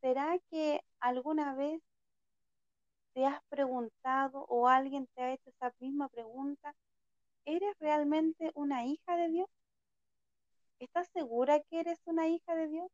¿Será 0.00 0.38
que 0.50 0.80
alguna 1.00 1.54
vez 1.54 1.82
te 3.14 3.26
has 3.26 3.42
preguntado 3.48 4.44
o 4.48 4.68
alguien 4.68 5.06
te 5.14 5.22
ha 5.22 5.32
hecho 5.32 5.50
esa 5.50 5.72
misma 5.80 6.08
pregunta? 6.08 6.74
¿Eres 7.44 7.76
realmente 7.78 8.52
una 8.54 8.84
hija 8.86 9.16
de 9.16 9.28
Dios? 9.28 9.48
¿Estás 10.78 11.08
segura 11.12 11.60
que 11.60 11.80
eres 11.80 12.00
una 12.06 12.28
hija 12.28 12.54
de 12.54 12.68
Dios? 12.68 12.90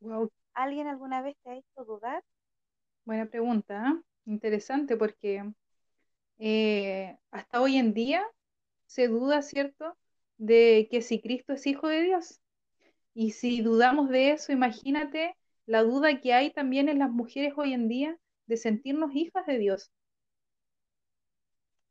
Wow, 0.00 0.30
¿Alguien 0.54 0.86
alguna 0.86 1.22
vez 1.22 1.36
te 1.42 1.50
ha 1.50 1.54
hecho 1.54 1.84
dudar? 1.84 2.22
Buena 3.04 3.26
pregunta, 3.26 3.84
¿eh? 3.88 4.02
interesante 4.26 4.96
porque 4.96 5.44
eh, 6.38 7.18
hasta 7.30 7.60
hoy 7.60 7.76
en 7.76 7.94
día 7.94 8.24
se 8.86 9.08
duda, 9.08 9.42
¿cierto?, 9.42 9.96
de 10.36 10.88
que 10.90 11.02
si 11.02 11.20
Cristo 11.20 11.52
es 11.52 11.66
hijo 11.66 11.88
de 11.88 12.02
Dios. 12.02 12.40
Y 13.14 13.32
si 13.32 13.62
dudamos 13.62 14.08
de 14.08 14.30
eso, 14.32 14.52
imagínate 14.52 15.36
la 15.66 15.82
duda 15.82 16.20
que 16.20 16.32
hay 16.32 16.52
también 16.52 16.88
en 16.88 16.98
las 17.00 17.10
mujeres 17.10 17.54
hoy 17.56 17.72
en 17.72 17.88
día 17.88 18.18
de 18.46 18.56
sentirnos 18.56 19.14
hijas 19.14 19.44
de 19.46 19.58
Dios. 19.58 19.90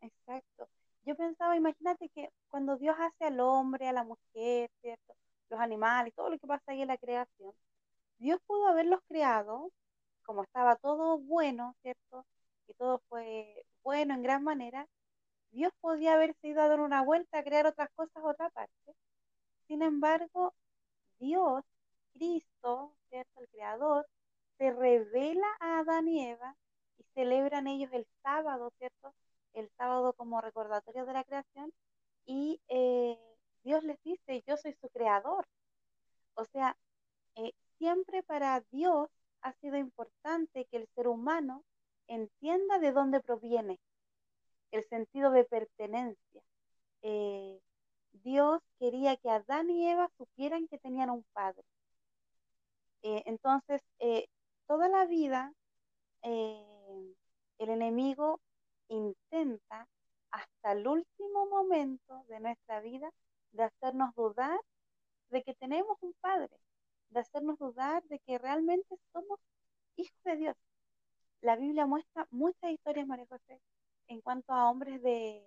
Exacto. 0.02 0.70
Yo 1.06 1.16
pensaba, 1.16 1.56
imagínate 1.56 2.10
que 2.10 2.30
cuando 2.50 2.78
Dios 2.78 2.96
hace 3.00 3.26
al 3.26 3.40
hombre, 3.40 3.88
a 3.88 3.94
la 3.94 4.04
mujer, 4.04 4.70
¿cierto? 4.82 5.14
Los 5.50 5.60
animales, 5.60 6.14
todo 6.16 6.30
lo 6.30 6.40
que 6.40 6.48
pasa 6.48 6.72
ahí 6.72 6.82
en 6.82 6.88
la 6.90 6.98
creación, 6.98 7.54
Dios 8.20 8.40
pudo 8.48 8.68
haberlos 8.68 9.02
creado, 9.08 9.72
como 10.24 10.44
estaba 10.44 10.76
todo 10.78 11.20
bueno, 11.20 11.76
¿cierto? 11.82 12.26
Y 12.68 12.74
todo 12.76 13.02
fue 13.10 13.66
bueno 13.84 14.14
en 14.14 14.24
gran 14.24 14.44
manera, 14.44 14.88
Dios 15.52 15.72
podía 15.82 16.14
haberse 16.14 16.48
ido 16.50 16.62
a 16.62 16.68
dar 16.68 16.80
una 16.80 17.04
vuelta 17.04 17.40
a 17.40 17.44
crear 17.44 17.66
otras 17.68 17.90
cosas 17.96 18.24
otra 18.24 18.50
parte. 18.50 18.96
Sin 19.68 19.82
embargo, 19.82 20.54
Dios, 21.20 21.64
Cristo, 22.14 22.94
¿cierto? 23.10 23.42
El 23.42 23.48
Creador, 23.50 24.08
se 24.58 24.72
revela 24.72 25.48
a 25.60 25.80
Adán 25.80 26.08
y 26.08 26.26
Eva 26.28 26.56
y 26.98 27.04
celebran 27.14 27.68
ellos 27.68 27.92
el 27.94 28.08
sábado, 28.24 28.72
¿cierto? 28.78 29.14
El 29.54 29.70
sábado 29.78 30.14
como 30.14 30.42
recordatorio 30.42 31.06
de 31.06 31.14
la 31.14 31.24
creación 31.24 31.74
y 32.26 32.62
eh, 32.70 33.18
Dios 33.64 33.84
les 33.84 34.02
dice, 34.04 34.44
yo 34.48 34.58
soy 34.58 34.74
su 34.74 34.90
creador. 34.90 35.48
O 36.36 36.46
sea, 36.46 36.78
eh, 37.36 37.54
siempre 37.78 38.24
para 38.24 38.62
Dios 38.72 39.10
ha 39.42 39.54
sido 39.54 39.78
importante 39.78 40.66
que 40.66 40.78
el 40.78 40.88
ser 40.96 41.08
humano 41.08 41.64
entienda 42.08 42.80
de 42.80 42.92
dónde 42.92 43.20
proviene, 43.22 43.80
el 44.72 44.88
sentido 44.90 45.32
de 45.32 45.44
pertenencia. 45.44 46.42
Eh, 47.02 47.60
Dios 48.24 48.62
quería 48.80 49.16
que 49.18 49.30
Adán 49.30 49.70
y 49.70 49.88
Eva 49.90 50.10
supieran 50.18 50.68
que 50.68 50.78
tenían 50.80 51.10
un 51.10 51.24
padre. 51.34 51.64
entonces, 53.02 53.82
toda 54.68 54.90
la 54.90 55.06
vida 55.06 55.54
el 57.60 57.70
enemigo 57.70 58.40
intenta 58.88 59.88
hasta 60.32 60.72
el 60.74 60.88
último 60.88 61.48
momento 61.48 62.24
de 62.28 62.40
nuestra 62.40 62.80
vida 62.82 63.12
de 63.52 63.64
hacernos 63.64 64.14
dudar 64.16 64.60
de 65.30 65.44
que 65.44 65.54
tenemos 65.56 65.98
un 66.02 66.14
Padre, 66.22 66.56
de 67.10 67.20
hacernos 67.20 67.58
dudar 67.60 68.04
de 68.04 68.20
que 68.20 68.38
realmente 68.38 68.96
somos 69.14 69.40
hijos 69.96 70.24
de 70.24 70.36
Dios. 70.38 70.56
La 71.42 71.56
Biblia 71.56 71.86
muestra 71.86 72.28
muchas 72.32 72.72
historias, 72.72 73.08
María 73.08 73.26
José, 73.28 73.62
en 74.08 74.22
cuanto 74.22 74.54
a 74.54 74.70
hombres 74.70 75.02
de, 75.04 75.44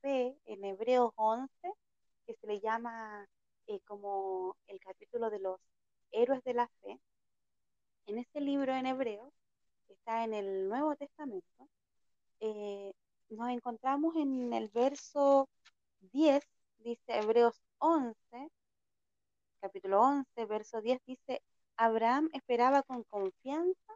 fe, 0.00 0.36
en 0.46 0.64
Hebreos 0.64 1.12
11, 1.16 1.50
que 2.26 2.34
se 2.34 2.46
le 2.46 2.60
llama 2.60 3.26
eh, 3.66 3.80
como 3.86 4.56
el 4.66 4.80
capítulo 4.80 5.30
de 5.30 5.38
los 5.38 5.60
héroes 6.12 6.42
de 6.44 6.54
la 6.54 6.68
fe. 6.82 7.00
En 8.06 8.18
ese 8.18 8.40
libro 8.40 8.74
en 8.74 8.86
Hebreos, 8.86 9.32
que 9.86 9.94
está 9.94 10.24
en 10.24 10.34
el 10.34 10.68
Nuevo 10.68 10.96
Testamento, 10.96 11.68
eh, 12.40 12.92
nos 13.30 13.48
encontramos 13.50 14.16
en 14.16 14.52
el 14.52 14.68
verso 14.68 15.48
10, 16.12 16.44
dice 16.78 17.18
Hebreos 17.18 17.60
11, 17.78 18.16
capítulo 19.60 20.00
11, 20.00 20.44
verso 20.46 20.80
10, 20.80 21.00
dice, 21.06 21.42
Abraham 21.76 22.30
esperaba 22.32 22.82
con 22.82 23.04
confianza 23.04 23.94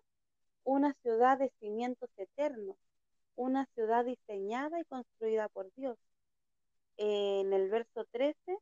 una 0.65 0.95
ciudad 1.03 1.39
de 1.39 1.51
cimientos 1.61 2.11
eternos, 2.17 2.77
una 3.37 3.67
ciudad 3.75 4.05
diseñada 4.05 4.81
y 4.81 4.85
construida 4.85 5.49
por 5.49 5.73
Dios. 5.75 5.99
en 6.97 7.53
el 7.53 7.71
verso 7.71 8.05
13 8.13 8.59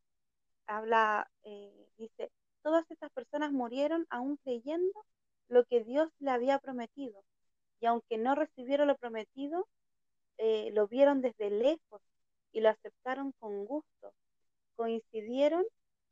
habla, 0.66 1.30
eh, 1.44 1.86
dice, 1.98 2.30
todas 2.62 2.90
estas 2.90 3.10
personas 3.10 3.52
murieron 3.52 4.06
aún 4.10 4.38
creyendo 4.38 5.04
lo 5.48 5.64
que 5.64 5.84
Dios 5.84 6.08
le 6.18 6.30
había 6.30 6.58
prometido. 6.58 7.22
Y 7.80 7.86
aunque 7.86 8.16
no 8.18 8.34
recibieron 8.34 8.88
lo 8.88 8.96
prometido, 8.96 9.68
eh, 10.38 10.70
lo 10.72 10.88
vieron 10.88 11.20
desde 11.20 11.50
lejos 11.50 12.00
y 12.52 12.60
lo 12.60 12.70
aceptaron 12.70 13.32
con 13.38 13.66
gusto. 13.66 14.14
Coincidieron 14.76 15.64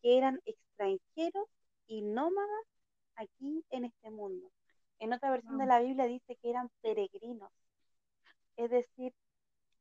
que 0.03 0.19
eran 0.19 0.41
extranjeros 0.81 1.49
y 1.87 2.03
nómadas 2.03 2.67
aquí 3.17 3.65
en 3.71 3.85
este 3.85 4.11
mundo. 4.11 4.51
En 4.99 5.13
otra 5.13 5.31
versión 5.31 5.59
de 5.59 5.67
la 5.67 5.81
Biblia 5.81 6.07
dice 6.07 6.37
que 6.37 6.51
eran 6.51 6.71
peregrinos. 6.81 7.51
Es 8.57 8.71
decir, 8.71 9.15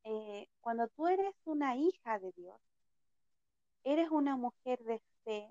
eh, 0.03 0.47
cuando 0.61 0.87
tú 0.89 1.07
eres 1.07 1.33
una 1.45 1.75
hija 1.75 2.19
de 2.19 2.31
Dios, 2.33 2.59
eres 3.83 4.09
una 4.11 4.35
mujer 4.35 4.79
de 4.83 5.01
fe, 5.23 5.49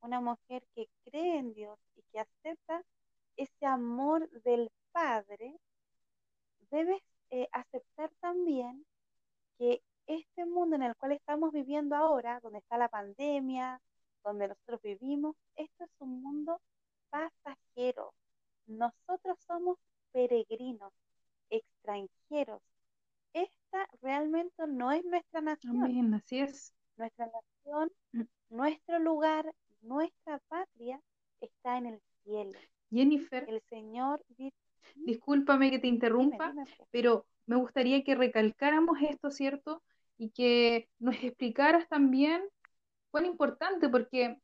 una 0.00 0.20
mujer 0.20 0.64
que 0.74 0.88
cree 1.04 1.38
en 1.38 1.54
Dios 1.54 1.78
y 1.96 2.02
que 2.12 2.20
acepta 2.20 2.82
ese 3.36 3.66
amor 3.66 4.28
del 4.42 4.70
Padre, 4.92 5.58
debes 6.70 7.02
eh, 7.30 7.48
aceptar 7.52 8.10
también 8.20 8.84
que 9.58 9.82
este 10.06 10.44
mundo 10.44 10.76
en 10.76 10.82
el 10.82 10.96
cual 10.96 11.12
estamos 11.12 11.52
viviendo 11.52 11.96
ahora, 11.96 12.40
donde 12.40 12.58
está 12.58 12.78
la 12.78 12.88
pandemia, 12.88 13.80
donde 14.26 14.48
nosotros 14.48 14.82
vivimos, 14.82 15.36
esto 15.54 15.84
es 15.84 15.90
un 16.00 16.22
mundo 16.22 16.60
pasajero. 17.10 18.12
Nosotros 18.66 19.38
somos 19.46 19.78
peregrinos, 20.12 20.92
extranjeros. 21.48 22.60
Esta 23.32 23.88
realmente 24.02 24.66
no 24.66 24.90
es 24.90 25.04
nuestra 25.04 25.40
nación. 25.40 26.14
así 26.14 26.40
es. 26.40 26.74
Nuestra 26.96 27.26
nación, 27.26 27.92
nuestro 28.50 28.98
lugar, 28.98 29.52
nuestra 29.80 30.40
patria 30.48 31.00
está 31.40 31.78
en 31.78 31.86
el 31.86 32.00
cielo. 32.24 32.58
Jennifer. 32.90 33.44
El 33.48 33.60
Señor 33.68 34.24
dice 34.36 34.56
Discúlpame 34.94 35.70
que 35.70 35.78
te 35.78 35.88
interrumpa, 35.88 36.54
pero 36.90 37.26
me 37.46 37.56
gustaría 37.56 38.02
que 38.02 38.14
recalcáramos 38.14 38.98
esto, 39.02 39.30
¿cierto? 39.30 39.82
Y 40.18 40.30
que 40.30 40.88
nos 40.98 41.16
explicaras 41.22 41.88
también 41.88 42.42
cuán 43.10 43.26
importante, 43.26 43.88
porque, 43.88 44.38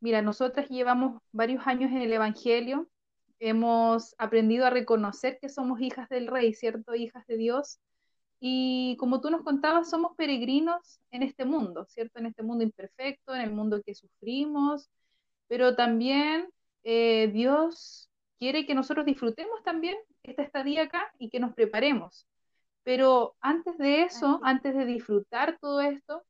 mira, 0.00 0.22
nosotras 0.22 0.68
llevamos 0.68 1.20
varios 1.32 1.66
años 1.66 1.90
en 1.90 1.98
el 1.98 2.12
Evangelio, 2.12 2.88
hemos 3.40 4.14
aprendido 4.18 4.66
a 4.66 4.70
reconocer 4.70 5.38
que 5.40 5.48
somos 5.48 5.80
hijas 5.80 6.08
del 6.08 6.26
Rey, 6.26 6.54
¿cierto? 6.54 6.94
Hijas 6.94 7.26
de 7.26 7.36
Dios. 7.36 7.78
Y 8.40 8.96
como 8.98 9.20
tú 9.20 9.30
nos 9.30 9.42
contabas, 9.42 9.90
somos 9.90 10.14
peregrinos 10.16 11.00
en 11.10 11.22
este 11.22 11.44
mundo, 11.44 11.86
¿cierto? 11.88 12.18
En 12.18 12.26
este 12.26 12.42
mundo 12.42 12.64
imperfecto, 12.64 13.34
en 13.34 13.40
el 13.42 13.52
mundo 13.52 13.82
que 13.84 13.94
sufrimos, 13.94 14.88
pero 15.48 15.74
también 15.74 16.48
eh, 16.84 17.30
Dios 17.32 18.08
quiere 18.38 18.66
que 18.66 18.74
nosotros 18.74 19.06
disfrutemos 19.06 19.62
también 19.64 19.96
esta 20.22 20.42
estadía 20.42 20.84
acá 20.84 21.12
y 21.18 21.30
que 21.30 21.40
nos 21.40 21.54
preparemos. 21.54 22.26
Pero 22.84 23.36
antes 23.40 23.76
de 23.78 24.02
eso, 24.02 24.40
antes 24.42 24.74
de 24.74 24.84
disfrutar 24.86 25.58
todo 25.60 25.80
esto, 25.80 26.24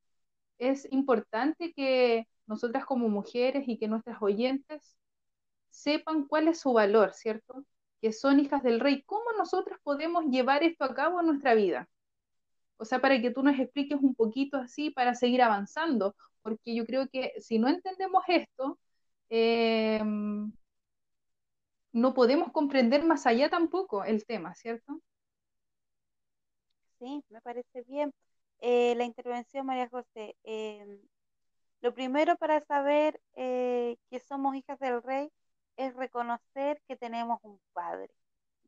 es 0.59 0.91
importante 0.93 1.73
que 1.73 2.29
nosotras 2.47 2.85
como 2.85 3.09
mujeres 3.09 3.69
y 3.69 3.79
que 3.79 3.89
nuestras 3.89 4.21
oyentes 4.23 4.97
sepan 5.71 6.27
cuál 6.27 6.49
es 6.49 6.61
su 6.61 6.73
valor, 6.73 7.15
¿cierto? 7.15 7.65
Que 8.01 8.13
son 8.13 8.41
hijas 8.41 8.63
del 8.63 8.81
rey. 8.81 9.03
¿Cómo 9.05 9.33
nosotros 9.39 9.79
podemos 9.83 10.25
llevar 10.27 10.63
esto 10.63 10.85
a 10.85 10.95
cabo 10.95 11.21
en 11.21 11.27
nuestra 11.27 11.55
vida? 11.55 11.89
O 12.79 12.85
sea, 12.85 13.01
para 13.01 13.21
que 13.21 13.31
tú 13.31 13.43
nos 13.43 13.59
expliques 13.59 13.99
un 14.01 14.15
poquito 14.15 14.57
así 14.59 14.91
para 14.91 15.15
seguir 15.15 15.43
avanzando, 15.43 16.15
porque 16.43 16.75
yo 16.75 16.87
creo 16.87 17.09
que 17.09 17.33
si 17.41 17.59
no 17.59 17.69
entendemos 17.69 18.23
esto, 18.29 18.79
eh, 19.31 20.01
no 21.93 22.15
podemos 22.15 22.51
comprender 22.53 23.05
más 23.05 23.27
allá 23.27 23.51
tampoco 23.51 24.05
el 24.05 24.25
tema, 24.25 24.55
¿cierto? 24.55 25.01
Sí, 26.99 27.25
me 27.31 27.41
parece 27.41 27.83
bien. 27.83 28.13
Eh, 28.61 28.95
la 28.97 29.05
intervención, 29.05 29.67
María 29.67 29.89
José. 29.89 30.37
Em, 30.45 31.01
lo 31.81 31.95
primero 31.95 32.37
para 32.37 32.61
saber 32.63 33.21
eh, 33.35 33.97
que 34.11 34.21
somos 34.21 34.57
hijas 34.57 34.79
del 34.81 35.03
rey 35.03 35.31
es 35.77 35.95
reconocer 35.95 36.83
que 36.89 36.97
tenemos 36.97 37.39
un 37.43 37.61
padre, 37.73 38.13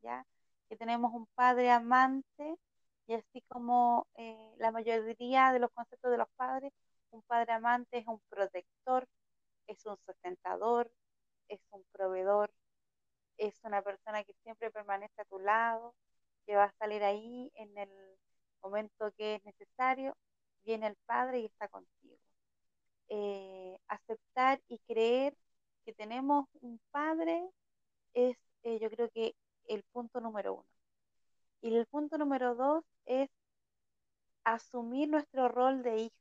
¿ya? 0.01 0.25
Que 0.69 0.77
tenemos 0.77 1.13
un 1.13 1.27
padre 1.35 1.71
amante 1.71 2.57
y 3.07 3.13
así 3.15 3.41
como 3.49 4.07
eh, 4.15 4.55
la 4.57 4.71
mayoría 4.71 5.51
de 5.53 5.59
los 5.59 5.71
conceptos 5.71 6.11
de 6.11 6.17
los 6.17 6.29
padres, 6.37 6.71
un 7.11 7.21
padre 7.23 7.53
amante 7.53 7.97
es 7.99 8.07
un 8.07 8.21
protector, 8.29 9.07
es 9.67 9.85
un 9.85 9.97
sustentador, 10.05 10.91
es 11.49 11.61
un 11.71 11.83
proveedor, 11.91 12.51
es 13.37 13.59
una 13.63 13.81
persona 13.81 14.23
que 14.23 14.33
siempre 14.43 14.71
permanece 14.71 15.21
a 15.21 15.25
tu 15.25 15.39
lado, 15.39 15.95
que 16.45 16.55
va 16.55 16.65
a 16.65 16.73
salir 16.79 17.03
ahí 17.03 17.51
en 17.55 17.77
el 17.77 17.89
momento 18.63 19.11
que 19.17 19.35
es 19.35 19.45
necesario, 19.45 20.15
viene 20.63 20.87
el 20.87 20.95
Padre 21.05 21.39
y 21.41 21.45
está 21.45 21.67
contigo. 21.67 22.17
Eh, 23.09 23.77
aceptar 23.87 24.61
y 24.67 24.79
creer 24.79 25.35
que 25.85 25.93
tenemos 25.93 26.47
un 26.61 26.79
Padre 26.91 27.49
es, 28.13 28.37
eh, 28.63 28.79
yo 28.79 28.89
creo 28.89 29.09
que, 29.11 29.35
el 29.67 29.83
punto 29.91 30.19
número 30.19 30.55
uno. 30.55 30.65
Y 31.61 31.75
el 31.75 31.85
punto 31.85 32.17
número 32.17 32.55
dos 32.55 32.83
es 33.05 33.29
asumir 34.43 35.09
nuestro 35.09 35.47
rol 35.47 35.83
de 35.83 35.97
hijos. 35.97 36.19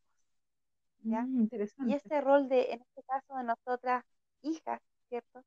¿ya? 1.02 1.22
Mm, 1.22 1.48
y 1.88 1.94
ese 1.94 2.20
rol 2.20 2.48
de, 2.48 2.72
en 2.72 2.82
este 2.82 3.02
caso, 3.04 3.36
de 3.36 3.44
nosotras 3.44 4.04
hijas, 4.42 4.80
¿cierto? 5.08 5.42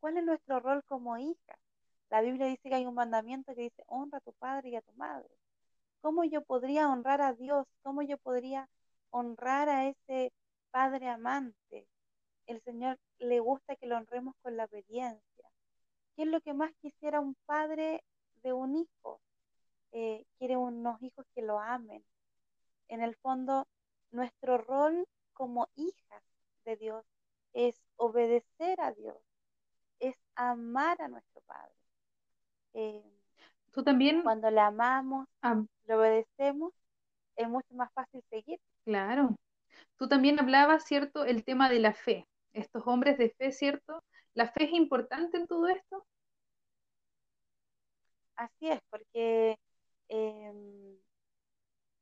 ¿Cuál 0.00 0.18
es 0.18 0.24
nuestro 0.24 0.60
rol 0.60 0.82
como 0.84 1.18
hija? 1.18 1.58
La 2.10 2.20
Biblia 2.20 2.46
dice 2.46 2.68
que 2.68 2.74
hay 2.74 2.86
un 2.86 2.94
mandamiento 2.94 3.54
que 3.54 3.62
dice, 3.62 3.84
honra 3.86 4.18
a 4.18 4.20
tu 4.20 4.32
padre 4.34 4.70
y 4.70 4.76
a 4.76 4.82
tu 4.82 4.92
madre. 4.92 5.30
¿Cómo 6.02 6.24
yo 6.24 6.42
podría 6.42 6.90
honrar 6.90 7.22
a 7.22 7.32
Dios? 7.32 7.66
¿Cómo 7.82 8.02
yo 8.02 8.18
podría 8.18 8.68
honrar 9.10 9.70
a 9.70 9.86
ese 9.88 10.32
padre 10.70 11.08
amante? 11.08 11.88
El 12.46 12.60
Señor 12.62 12.98
le 13.18 13.40
gusta 13.40 13.76
que 13.76 13.86
lo 13.86 13.96
honremos 13.96 14.34
con 14.42 14.58
la 14.58 14.66
obediencia. 14.66 15.48
¿Qué 16.14 16.24
es 16.24 16.28
lo 16.28 16.42
que 16.42 16.52
más 16.52 16.72
quisiera 16.82 17.20
un 17.20 17.34
padre 17.46 18.04
de 18.42 18.52
un 18.52 18.76
hijo? 18.76 19.22
eh, 19.92 20.24
quiere 20.38 20.56
unos 20.56 21.00
hijos 21.02 21.26
que 21.34 21.42
lo 21.42 21.60
amen. 21.60 22.04
En 22.88 23.02
el 23.02 23.14
fondo, 23.16 23.68
nuestro 24.10 24.58
rol 24.58 25.06
como 25.34 25.68
hijas 25.76 26.22
de 26.64 26.76
Dios 26.76 27.04
es 27.52 27.80
obedecer 27.96 28.80
a 28.80 28.92
Dios, 28.92 29.16
es 30.00 30.16
amar 30.34 31.00
a 31.00 31.08
nuestro 31.08 31.42
Padre. 31.42 31.74
Eh, 32.74 33.02
Tú 33.70 33.82
también. 33.82 34.22
Cuando 34.22 34.50
le 34.50 34.60
amamos, 34.60 35.28
le 35.86 35.94
obedecemos, 35.94 36.72
es 37.36 37.48
mucho 37.48 37.74
más 37.74 37.92
fácil 37.92 38.22
seguir. 38.30 38.60
Claro. 38.84 39.36
Tú 39.96 40.08
también 40.08 40.38
hablabas, 40.40 40.84
¿cierto?, 40.84 41.24
el 41.24 41.44
tema 41.44 41.68
de 41.68 41.78
la 41.78 41.94
fe. 41.94 42.28
Estos 42.52 42.82
hombres 42.86 43.18
de 43.18 43.30
fe, 43.30 43.52
¿cierto? 43.52 44.02
¿La 44.34 44.50
fe 44.50 44.64
es 44.64 44.72
importante 44.72 45.36
en 45.36 45.46
todo 45.46 45.68
esto? 45.68 46.04
Así 48.36 48.68
es, 48.68 48.80
porque 48.90 49.58
em, 50.08 50.96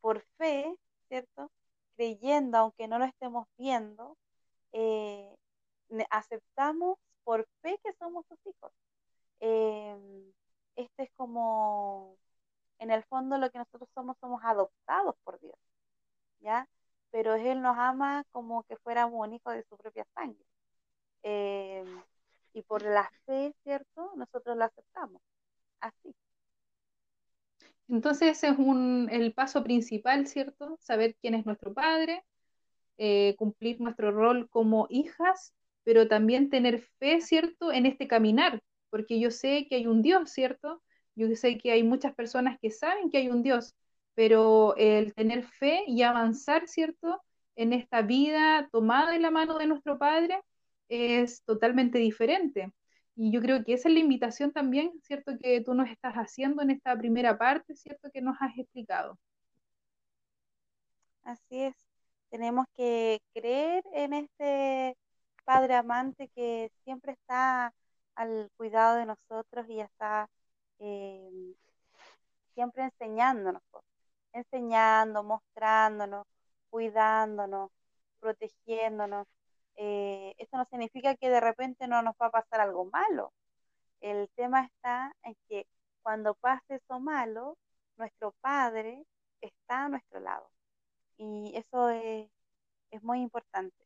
por 0.00 0.22
fe, 0.38 0.74
¿cierto? 1.08 1.50
Creyendo, 1.96 2.58
aunque 2.58 2.88
no 2.88 2.98
lo 2.98 3.04
estemos 3.04 3.46
viendo, 3.58 4.16
eh, 4.72 5.36
aceptamos 6.10 6.98
por 7.24 7.46
fe 7.62 7.78
que 7.84 7.92
somos 7.94 8.24
sus 8.26 8.38
hijos. 8.46 8.72
Em, 9.40 10.32
este 10.76 11.04
es 11.04 11.10
como, 11.16 12.16
en 12.80 12.90
el 12.90 13.04
fondo 13.04 13.38
lo 13.38 13.50
que 13.50 13.58
nosotros 13.58 13.88
somos, 13.94 14.16
somos 14.20 14.42
adoptados 14.44 15.14
por 15.22 15.38
Dios, 15.40 15.54
¿ya? 16.40 16.66
Pero 17.10 17.34
Él 17.34 17.62
nos 17.62 17.76
ama 17.78 18.24
como 18.32 18.64
que 18.64 18.76
fuéramos 18.78 19.26
un 19.26 19.34
hijo 19.34 19.50
de 19.50 19.62
su 19.64 19.76
propia 19.76 20.06
sangre. 20.14 20.44
Em, 21.22 22.02
y 22.54 22.62
por 22.62 22.82
la 22.82 23.08
fe, 23.26 23.54
¿cierto? 23.62 24.12
Nosotros 24.16 24.56
lo 24.56 24.64
aceptamos. 24.64 25.22
Así. 25.80 26.14
Entonces 27.88 28.38
ese 28.38 28.48
es 28.48 28.58
un, 28.58 29.08
el 29.10 29.34
paso 29.34 29.62
principal, 29.62 30.26
¿cierto? 30.26 30.78
Saber 30.80 31.16
quién 31.20 31.34
es 31.34 31.44
nuestro 31.44 31.74
padre, 31.74 32.24
eh, 32.98 33.34
cumplir 33.36 33.80
nuestro 33.80 34.10
rol 34.10 34.48
como 34.48 34.86
hijas, 34.90 35.54
pero 35.82 36.08
también 36.08 36.50
tener 36.50 36.80
fe, 36.98 37.20
¿cierto? 37.20 37.72
En 37.72 37.86
este 37.86 38.08
caminar, 38.08 38.62
porque 38.90 39.18
yo 39.20 39.30
sé 39.30 39.66
que 39.68 39.76
hay 39.76 39.86
un 39.86 40.02
Dios, 40.02 40.30
¿cierto? 40.30 40.82
Yo 41.28 41.37
sé 41.37 41.59
que 41.59 41.72
hay 41.72 41.83
muchas 41.83 42.14
personas 42.14 42.59
que 42.61 42.70
saben 42.70 43.11
que 43.11 43.18
hay 43.18 43.28
un 43.28 43.42
Dios, 43.42 43.74
pero 44.14 44.74
el 44.76 45.14
tener 45.14 45.44
fe 45.44 45.85
y 45.87 46.02
avanzar, 46.02 46.66
¿cierto? 46.66 47.22
En 47.56 47.72
esta 47.74 48.02
vida 48.02 48.68
tomada 48.72 49.12
de 49.12 49.18
la 49.18 49.30
mano 49.30 49.59
de 49.59 49.66
nuestro 49.66 49.98
Padre 49.98 50.40
es 50.88 51.42
totalmente 51.44 51.98
diferente. 51.98 52.72
Y 53.16 53.33
yo 53.33 53.42
creo 53.42 53.64
que 53.64 53.74
esa 53.74 53.88
es 53.88 53.94
la 53.94 54.00
invitación 54.00 54.52
también, 54.52 54.92
¿cierto? 55.02 55.33
Que 55.38 55.61
tú 55.61 55.74
nos 55.74 55.90
estás 55.90 56.14
haciendo 56.14 56.62
en 56.62 56.70
esta 56.70 56.96
primera 56.96 57.37
parte, 57.37 57.76
¿cierto? 57.76 58.11
Que 58.11 58.22
nos 58.22 58.37
has 58.40 58.56
explicado. 58.56 59.18
Así 61.22 61.62
es. 61.64 61.74
Tenemos 62.30 62.66
que 62.74 63.20
creer 63.35 63.85
en 63.92 64.14
este 64.14 64.96
Padre 65.44 65.74
amante 65.74 66.28
que 66.28 66.70
siempre 66.85 67.12
está 67.12 67.74
al 68.14 68.50
cuidado 68.56 68.96
de 68.96 69.06
nosotros 69.06 69.66
y 69.68 69.80
está 69.80 70.28
eh, 70.80 71.54
siempre 72.54 72.84
enseñándonos, 72.84 73.62
enseñando, 74.32 75.22
mostrándonos, 75.22 76.26
cuidándonos, 76.70 77.70
protegiéndonos. 78.20 79.26
Eh, 79.76 80.34
esto 80.38 80.56
no 80.58 80.66
significa 80.66 81.16
que 81.16 81.30
de 81.30 81.40
repente 81.40 81.88
no 81.88 82.02
nos 82.02 82.14
va 82.20 82.26
a 82.26 82.30
pasar 82.30 82.60
algo 82.60 82.84
malo. 82.86 83.32
El 84.00 84.28
tema 84.36 84.64
está 84.66 85.14
en 85.24 85.36
que 85.48 85.66
cuando 86.02 86.34
pase 86.34 86.76
eso 86.76 87.00
malo, 87.00 87.58
nuestro 87.96 88.32
Padre 88.40 89.04
está 89.40 89.86
a 89.86 89.88
nuestro 89.88 90.20
lado. 90.20 90.50
Y 91.18 91.52
eso 91.56 91.90
es, 91.90 92.30
muy 93.02 93.20
importante. 93.20 93.76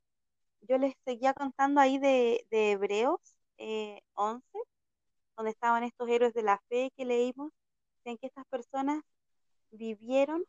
Yo 0.63 0.79
les 0.79 0.95
seguía 1.05 1.35
contando 1.35 1.81
ahí 1.81 1.99
de, 1.99 2.47
Hebreos 2.51 3.21
11, 3.59 3.59
eh, 3.59 4.03
donde 5.37 5.51
estaban 5.53 5.85
estos 5.85 6.09
héroes 6.09 6.35
de 6.35 6.43
la 6.43 6.59
fe 6.69 6.93
que 6.97 7.05
leímos, 7.05 7.53
en 8.05 8.19
que 8.19 8.27
estas 8.27 8.47
personas 8.47 9.03
vivieron, 9.71 10.45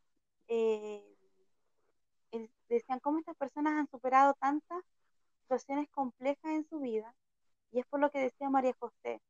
eh, 0.47 1.03
decían 2.69 2.99
cómo 2.99 3.19
estas 3.19 3.35
personas 3.37 3.73
han 3.73 3.87
superado 3.87 4.33
tantas 4.35 4.83
situaciones 5.41 5.89
complejas 5.89 6.51
en 6.51 6.67
su 6.67 6.79
vida, 6.79 7.15
y 7.71 7.79
es 7.79 7.85
por 7.87 7.99
lo 7.99 8.09
que 8.11 8.19
decía 8.19 8.49
María 8.49 8.73
José, 8.79 9.21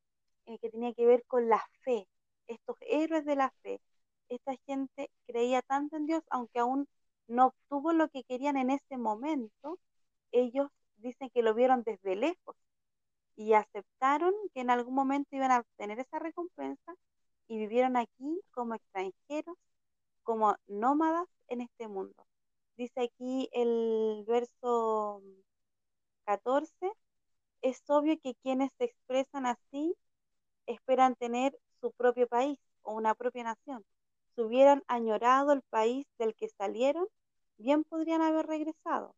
eh, 0.46 0.60
que 0.60 0.70
tenía 0.70 0.94
que 0.94 1.06
ver 1.06 1.24
con 1.28 1.50
la 1.50 1.64
fe, 1.84 2.08
estos 2.48 2.78
héroes 2.82 3.26
de 3.26 3.36
la 3.36 3.52
fe. 3.62 3.82
Esta 4.30 4.56
gente 4.66 5.10
creía 5.28 5.62
tanto 5.62 5.98
en 5.98 6.06
Dios, 6.06 6.24
aunque 6.30 6.60
aún 6.60 6.88
no 7.28 7.48
obtuvo 7.48 7.94
lo 7.94 8.10
que 8.10 8.24
querían 8.24 8.58
en 8.58 8.70
ese 8.70 8.98
momento, 8.98 9.80
ellos 10.32 10.70
dicen 10.98 11.30
que 11.30 11.42
lo 11.42 11.54
vieron 11.54 11.84
desde 11.84 12.16
lejos 12.16 12.56
y 13.36 13.54
aceptaron 13.54 14.34
que 14.54 14.62
en 14.62 14.70
algún 14.70 14.96
momento 14.96 15.36
iban 15.36 15.52
a 15.52 15.60
obtener 15.60 16.00
esa 16.00 16.20
recompensa 16.20 16.96
y 17.48 17.58
vivieron 17.58 17.98
aquí 17.98 18.42
como 18.52 18.76
extranjeros, 18.76 19.58
como 20.24 20.56
nómadas 20.68 21.28
en 21.48 21.62
este 21.62 21.88
mundo. 21.88 22.16
Dice 22.78 23.02
aquí 23.02 23.50
el 23.54 24.24
verso 24.28 25.22
14, 26.26 26.92
es 27.62 27.82
obvio 27.90 28.20
que 28.22 28.36
quienes 28.36 28.72
se 28.78 28.86
expresan 28.86 29.46
así 29.46 29.96
esperan 30.68 31.16
tener 31.16 31.58
su 31.82 31.92
propio 31.92 32.28
país 32.28 32.60
o 32.84 32.94
una 32.94 33.16
propia 33.16 33.44
nación. 33.44 33.86
Si 34.36 34.42
hubieran 34.42 34.84
añorado 34.88 35.52
el 35.54 35.62
país 35.64 36.06
del 36.18 36.36
que 36.36 36.50
salieron, 36.50 37.08
bien 37.58 37.84
podrían 37.84 38.22
haber 38.22 38.48
regresado. 38.48 39.16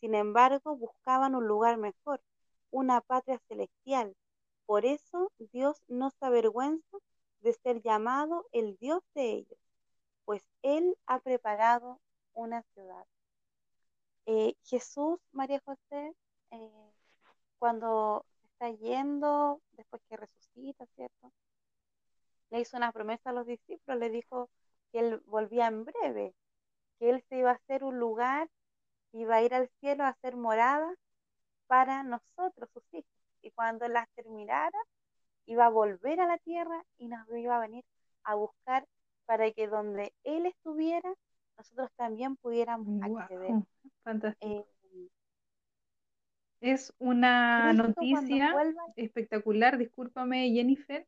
Sin 0.00 0.14
embargo, 0.14 0.76
buscaban 0.76 1.34
un 1.34 1.46
lugar 1.46 1.76
mejor, 1.78 2.20
una 2.70 3.00
patria 3.00 3.38
celestial. 3.48 4.14
Por 4.66 4.84
eso 4.84 5.32
Dios 5.52 5.82
no 5.88 6.10
se 6.10 6.26
avergüenza 6.26 6.98
de 7.40 7.52
ser 7.54 7.82
llamado 7.82 8.46
el 8.52 8.76
Dios 8.78 9.02
de 9.14 9.30
ellos, 9.30 9.58
pues 10.24 10.42
Él 10.62 10.96
ha 11.06 11.20
preparado 11.20 12.00
una 12.34 12.62
ciudad. 12.74 13.06
Eh, 14.26 14.54
Jesús, 14.64 15.18
María 15.32 15.60
José, 15.64 16.14
eh, 16.50 16.92
cuando 17.58 18.26
está 18.44 18.70
yendo, 18.70 19.62
después 19.72 20.02
que 20.08 20.16
resucita, 20.16 20.86
¿cierto? 20.96 21.32
Le 22.50 22.60
hizo 22.60 22.76
una 22.76 22.92
promesa 22.92 23.30
a 23.30 23.32
los 23.32 23.46
discípulos, 23.46 23.98
le 23.98 24.10
dijo 24.10 24.50
que 24.92 25.00
él 25.00 25.22
volvía 25.26 25.66
en 25.68 25.84
breve, 25.84 26.34
que 26.98 27.10
él 27.10 27.24
se 27.28 27.38
iba 27.38 27.50
a 27.50 27.54
hacer 27.54 27.84
un 27.84 27.98
lugar, 27.98 28.48
iba 29.12 29.36
a 29.36 29.42
ir 29.42 29.54
al 29.54 29.68
cielo 29.80 30.04
a 30.04 30.08
hacer 30.08 30.36
morada 30.36 30.94
para 31.68 32.02
nosotros, 32.02 32.68
sus 32.72 32.82
hijos. 32.92 33.10
Y 33.42 33.52
cuando 33.52 33.86
las 33.86 34.08
terminara, 34.16 34.78
iba 35.46 35.66
a 35.66 35.70
volver 35.70 36.20
a 36.20 36.26
la 36.26 36.38
tierra 36.38 36.84
y 36.98 37.06
nos 37.06 37.20
iba 37.30 37.56
a 37.56 37.60
venir 37.60 37.84
a 38.24 38.34
buscar 38.34 38.84
para 39.26 39.50
que 39.52 39.68
donde 39.68 40.12
él 40.24 40.46
estuviera, 40.46 41.14
nosotros 41.56 41.90
también 41.96 42.36
pudiéramos 42.36 43.00
acceder. 43.02 43.52
Fantástico. 44.02 44.46
Eh, 44.46 44.66
es 46.60 46.92
una 46.98 47.72
noticia 47.72 48.54
espectacular, 48.96 49.78
discúlpame 49.78 50.50
Jennifer, 50.50 51.06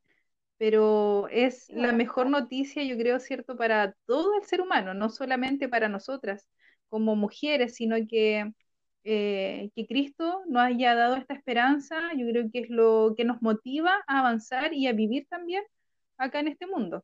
pero 0.57 1.27
es 1.29 1.69
la 1.69 1.91
mejor 1.91 2.29
noticia, 2.29 2.83
yo 2.83 2.95
creo, 2.95 3.19
cierto, 3.19 3.57
para 3.57 3.95
todo 4.05 4.35
el 4.35 4.43
ser 4.43 4.61
humano, 4.61 4.93
no 4.93 5.09
solamente 5.09 5.67
para 5.67 5.89
nosotras 5.89 6.47
como 6.87 7.15
mujeres, 7.15 7.75
sino 7.75 7.95
que, 8.07 8.53
eh, 9.03 9.71
que 9.75 9.87
Cristo 9.87 10.43
nos 10.47 10.63
haya 10.63 10.95
dado 10.95 11.15
esta 11.15 11.33
esperanza, 11.33 11.99
yo 12.15 12.27
creo 12.27 12.49
que 12.51 12.59
es 12.59 12.69
lo 12.69 13.13
que 13.17 13.25
nos 13.25 13.41
motiva 13.41 14.03
a 14.07 14.19
avanzar 14.19 14.73
y 14.73 14.87
a 14.87 14.93
vivir 14.93 15.27
también 15.27 15.63
acá 16.17 16.39
en 16.39 16.49
este 16.49 16.67
mundo. 16.67 17.03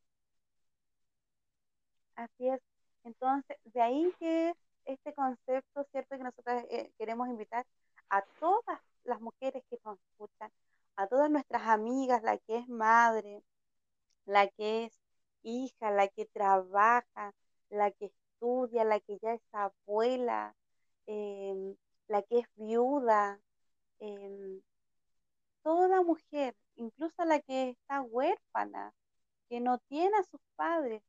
Así 2.16 2.50
es. 2.50 2.62
Entonces, 3.04 3.58
de 3.66 3.82
ahí 3.82 4.12
que 4.20 4.54
este 4.86 5.14
concepto, 5.14 5.86
¿cierto? 5.92 6.18
Que 6.18 6.24
nosotros 6.24 6.64
eh, 6.70 6.92
queremos 6.98 7.28
invitar 7.30 7.66
a 8.10 8.24
todas 8.40 8.80
las 9.04 9.22
mujeres 9.22 9.64
que 9.70 9.80
nos 9.86 9.98
escuchan, 10.12 10.52
a 10.96 11.08
todas 11.08 11.30
nuestras 11.30 11.64
amigas, 11.64 12.24
la 12.24 12.38
que 12.38 12.58
es 12.58 12.68
madre, 12.68 13.44
la 14.26 14.48
que 14.50 14.86
es 14.86 15.00
hija, 15.44 15.92
la 15.92 16.08
que 16.08 16.26
trabaja, 16.26 17.34
la 17.70 17.92
que 17.92 18.08
estudia, 18.08 18.84
la 18.84 19.00
que 19.00 19.18
ya 19.22 19.34
es 19.34 19.42
abuela, 19.52 20.56
em, 21.08 21.76
la 22.08 22.22
que 22.24 22.40
es 22.40 22.48
viuda, 22.56 23.40
em, 24.00 24.62
toda 25.64 26.02
mujer, 26.04 26.56
incluso 26.76 27.26
la 27.26 27.40
que 27.42 27.70
está 27.72 28.02
huérfana, 28.02 28.94
que 29.50 29.60
no 29.60 29.80
tiene 29.90 30.18
a 30.18 30.24
sus 30.24 30.42
padres, 30.56 31.04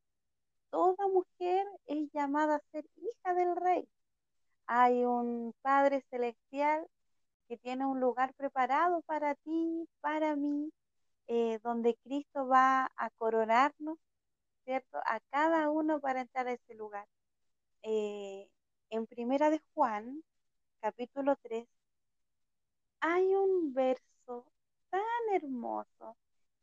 toda 0.71 1.07
mujer 1.09 1.67
es 1.87 2.11
llamada 2.13 2.57
a 2.57 2.63
ser 2.73 2.87
hija 2.97 3.35
del 3.35 3.57
rey 3.57 3.89
hay 4.69 5.05
un 5.05 5.55
Padre 5.63 6.03
Celestial 6.11 6.87
que 7.49 7.57
tiene 7.59 7.87
un 7.87 8.01
lugar 8.01 8.35
preparado 8.35 9.03
para 9.03 9.35
ti, 9.37 9.89
para 10.01 10.37
mí, 10.37 10.73
eh, 11.29 11.59
donde 11.63 11.97
Cristo 12.05 12.47
va 12.47 12.93
a 12.97 13.11
coronarnos, 13.19 13.99
¿cierto? 14.65 14.99
A 15.07 15.21
cada 15.31 15.71
uno 15.71 16.01
para 16.01 16.21
entrar 16.21 16.47
a 16.49 16.53
ese 16.53 16.75
lugar. 16.75 17.07
Eh, 17.83 18.49
en 18.91 19.07
Primera 19.07 19.51
de 19.51 19.61
Juan, 19.75 20.23
capítulo 20.81 21.37
3, 21.43 21.67
hay 23.01 23.35
un 23.35 23.73
verso 23.75 24.47
tan 24.91 25.01
hermoso. 25.35 26.17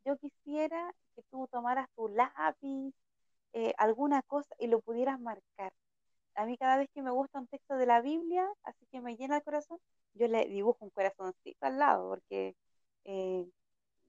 Yo 0.04 0.16
quisiera 0.18 0.94
que 1.14 1.22
tú 1.30 1.48
tomaras 1.50 1.88
tu 1.96 2.08
lápiz, 2.08 2.94
eh, 3.52 3.74
alguna 3.78 4.22
cosa 4.22 4.54
y 4.58 4.66
lo 4.66 4.80
pudieras 4.80 5.20
marcar. 5.20 5.72
A 6.34 6.44
mí 6.46 6.58
cada 6.58 6.76
vez 6.76 6.90
que 6.94 7.02
me 7.02 7.10
gusta 7.10 7.38
un 7.40 7.46
texto 7.46 7.76
de 7.76 7.86
la 7.86 8.00
Biblia, 8.02 8.46
así 8.64 8.86
que 8.90 9.00
me 9.00 9.16
llena 9.16 9.36
el 9.36 9.42
corazón, 9.42 9.78
yo 10.14 10.28
le 10.28 10.46
dibujo 10.46 10.84
un 10.84 10.90
corazoncito 10.90 11.66
al 11.66 11.78
lado, 11.78 12.10
porque 12.10 12.54
eh, 13.04 13.46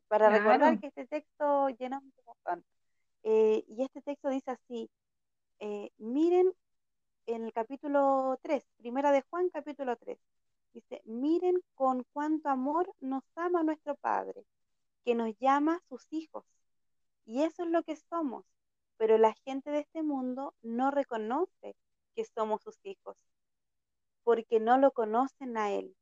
para 0.07 0.29
recordar 0.29 0.79
que 0.79 0.87
este 0.87 1.07
texto 1.07 1.69
llena 1.69 2.01
mi 2.01 2.11
corazón. 2.11 2.65
Eh, 3.23 3.63
y 3.67 3.83
este 3.83 4.01
texto 4.01 4.29
dice 4.29 4.51
así, 4.51 4.89
miren 5.97 6.53
en 7.27 7.43
el 7.43 7.53
capítulo 7.53 8.39
3, 8.41 8.63
primera 8.77 9.11
de 9.11 9.21
Juan, 9.29 9.49
capítulo 9.49 9.97
3. 9.97 10.17
Dice, 10.73 11.01
miren 11.05 11.61
con 11.75 12.05
cuánto 12.13 12.49
amor 12.49 12.93
nos 13.01 13.23
ama 13.35 13.63
nuestro 13.63 13.95
Padre, 13.95 14.45
que 15.03 15.13
nos 15.13 15.37
llama 15.39 15.81
sus 15.89 16.07
hijos. 16.11 16.45
Y 17.25 17.43
eso 17.43 17.63
es 17.63 17.69
lo 17.69 17.83
que 17.83 17.97
somos. 17.97 18.45
Pero 18.95 19.17
la 19.17 19.33
gente 19.43 19.71
de 19.71 19.79
este 19.79 20.03
mundo 20.03 20.55
no 20.61 20.89
reconoce 20.89 21.75
que 22.15 22.23
somos 22.23 22.61
sus 22.63 22.79
hijos, 22.83 23.17
porque 24.23 24.59
no 24.59 24.77
lo 24.77 24.91
conocen 24.91 25.57
a 25.57 25.71
Él. 25.71 25.95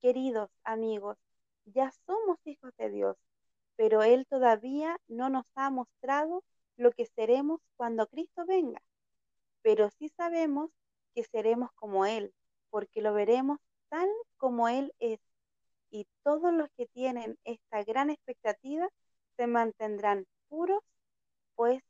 Queridos 0.00 0.50
amigos, 0.64 1.16
ya 1.64 1.92
somos 2.06 2.38
hijos 2.44 2.72
de 2.76 2.90
Dios, 2.90 3.16
pero 3.76 4.02
Él 4.02 4.26
todavía 4.26 5.00
no 5.06 5.30
nos 5.30 5.46
ha 5.54 5.70
mostrado 5.70 6.42
lo 6.76 6.90
que 6.90 7.06
seremos 7.06 7.60
cuando 7.76 8.08
Cristo 8.08 8.44
venga. 8.46 8.82
Pero 9.62 9.90
sí 9.98 10.08
sabemos 10.16 10.70
que 11.14 11.24
seremos 11.24 11.70
como 11.72 12.06
Él, 12.06 12.32
porque 12.70 13.02
lo 13.02 13.12
veremos 13.12 13.58
tal 13.88 14.08
como 14.36 14.68
Él 14.68 14.92
es. 14.98 15.20
Y 15.90 16.06
todos 16.22 16.52
los 16.52 16.68
que 16.76 16.86
tienen 16.86 17.36
esta 17.44 17.82
gran 17.82 18.10
expectativa 18.10 18.88
se 19.36 19.46
mantendrán 19.46 20.26
puros, 20.48 20.82
pues 21.56 21.82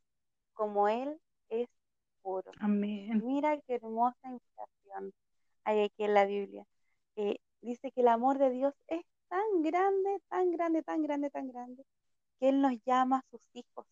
como 0.55 0.89
Él 0.89 1.21
es 1.49 1.69
puro. 2.23 2.51
Amén. 2.61 3.23
Mira 3.25 3.61
qué 3.61 3.75
hermosa 3.75 4.19
invitación 4.25 5.13
hay 5.65 5.83
aquí 5.83 6.05
en 6.05 6.15
la 6.15 6.27
Biblia. 6.27 6.67
Eh, 7.17 7.39
dice 7.61 7.93
que 7.93 8.01
el 8.01 8.09
amor 8.09 8.39
de 8.39 8.51
Dios 8.51 8.75
es 8.89 9.05
tan 9.29 9.63
grande, 9.63 10.21
tan 10.29 10.51
grande, 10.51 10.83
tan 10.83 11.03
grande, 11.03 11.31
tan 11.31 11.49
grande, 11.49 11.85
que 12.39 12.49
Él 12.49 12.61
nos 12.61 12.75
llama 12.85 13.19
a 13.19 13.31
sus 13.31 13.41
hijos. 13.53 13.87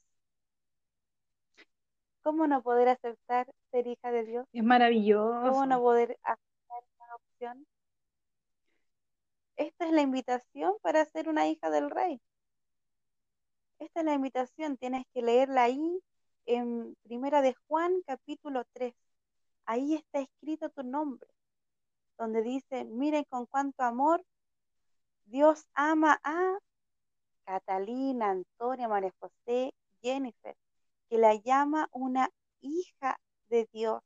¿Cómo 2.23 2.47
no 2.47 2.63
poder 2.63 2.89
aceptar 2.89 3.51
ser 3.71 3.87
hija 3.87 4.11
de 4.11 4.25
Dios? 4.25 4.47
Es 4.53 4.65
maravilloso. 4.65 5.51
¿Cómo 5.51 5.67
no 5.67 5.81
poder 5.81 6.19
aceptar 6.23 6.83
esa 6.95 7.15
opción? 7.15 7.67
Esta 9.57 9.87
es 9.87 9.93
la 9.93 10.03
invitación 10.03 10.75
para 10.83 11.05
ser 11.05 11.29
una 11.29 11.49
hija 11.49 11.71
del 11.71 11.91
rey. 11.91 12.21
Esta 13.79 14.01
es 14.01 14.07
la 14.07 14.15
invitación, 14.15 14.77
tienes 14.77 15.05
que 15.15 15.23
leerla 15.23 15.65
ahí 15.65 16.01
en 16.47 16.97
Primera 17.03 17.43
de 17.43 17.55
Juan, 17.67 18.03
capítulo 18.07 18.65
3. 18.73 18.95
Ahí 19.67 19.95
está 19.95 20.21
escrito 20.21 20.71
tu 20.71 20.83
nombre, 20.83 21.29
donde 22.17 22.43
dice, 22.43 22.85
miren 22.85 23.25
con 23.25 23.47
cuánto 23.47 23.83
amor 23.83 24.25
Dios 25.27 25.69
ama 25.75 26.19
a 26.25 26.59
Catalina, 27.45 28.31
Antonia, 28.31 28.89
María 28.89 29.13
José, 29.21 29.75
Jennifer, 30.03 30.57
que 31.09 31.19
la 31.19 31.35
llama 31.35 31.89
una 31.93 32.31
hija 32.61 33.19
de 33.49 33.69
Dios. 33.73 34.03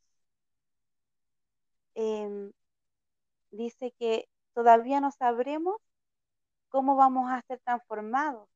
Em, 1.95 2.53
dice 3.51 3.93
que 3.99 4.29
Todavía 4.55 5.01
no 5.01 5.11
sabremos 5.11 5.77
cómo 6.69 6.97
vamos 6.97 7.31
a 7.31 7.43
ser 7.43 7.61
transformados, 7.61 8.49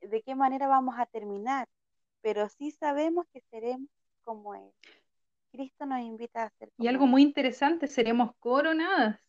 de 0.00 0.22
qué 0.22 0.34
manera 0.34 0.68
vamos 0.68 0.94
a 0.98 1.06
terminar, 1.06 1.68
pero 2.20 2.48
sí 2.48 2.70
sabemos 2.70 3.26
que 3.32 3.42
seremos 3.50 3.88
como 4.22 4.54
Él. 4.54 4.70
Cristo 5.50 5.86
nos 5.86 6.00
invita 6.00 6.44
a 6.44 6.50
ser 6.50 6.70
como 6.70 6.84
Y 6.84 6.88
algo 6.88 7.06
muy 7.06 7.22
interesante, 7.22 7.88
seremos 7.88 8.30
coronadas 8.38 9.20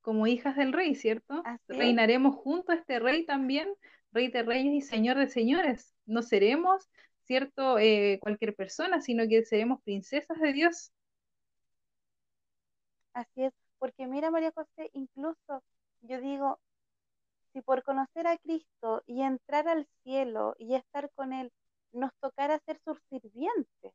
como 0.00 0.26
hijas 0.26 0.56
del 0.56 0.72
rey, 0.72 0.94
¿cierto? 0.94 1.42
Reinaremos 1.66 2.36
junto 2.36 2.72
a 2.72 2.76
este 2.76 2.98
rey 2.98 3.26
también, 3.26 3.68
rey 4.10 4.28
de 4.28 4.42
reyes 4.42 4.72
y 4.72 4.80
señor 4.80 5.18
de 5.18 5.28
señores. 5.28 5.94
No 6.06 6.22
seremos, 6.22 6.88
¿cierto? 7.28 7.78
Eh, 7.78 8.18
cualquier 8.22 8.56
persona, 8.56 9.00
sino 9.02 9.28
que 9.28 9.44
seremos 9.44 9.82
princesas 9.82 10.40
de 10.40 10.52
Dios. 10.54 10.92
Así 13.12 13.44
es. 13.44 13.52
Porque 13.78 14.06
mira, 14.06 14.30
María 14.30 14.50
José, 14.52 14.90
incluso 14.94 15.62
yo 16.00 16.20
digo, 16.20 16.58
si 17.52 17.60
por 17.60 17.82
conocer 17.82 18.26
a 18.26 18.38
Cristo 18.38 19.02
y 19.06 19.22
entrar 19.22 19.68
al 19.68 19.86
cielo 20.02 20.56
y 20.58 20.74
estar 20.74 21.10
con 21.14 21.32
Él, 21.32 21.52
nos 21.92 22.12
tocara 22.20 22.58
ser 22.60 22.80
sus 22.84 22.98
sirvientes, 23.10 23.92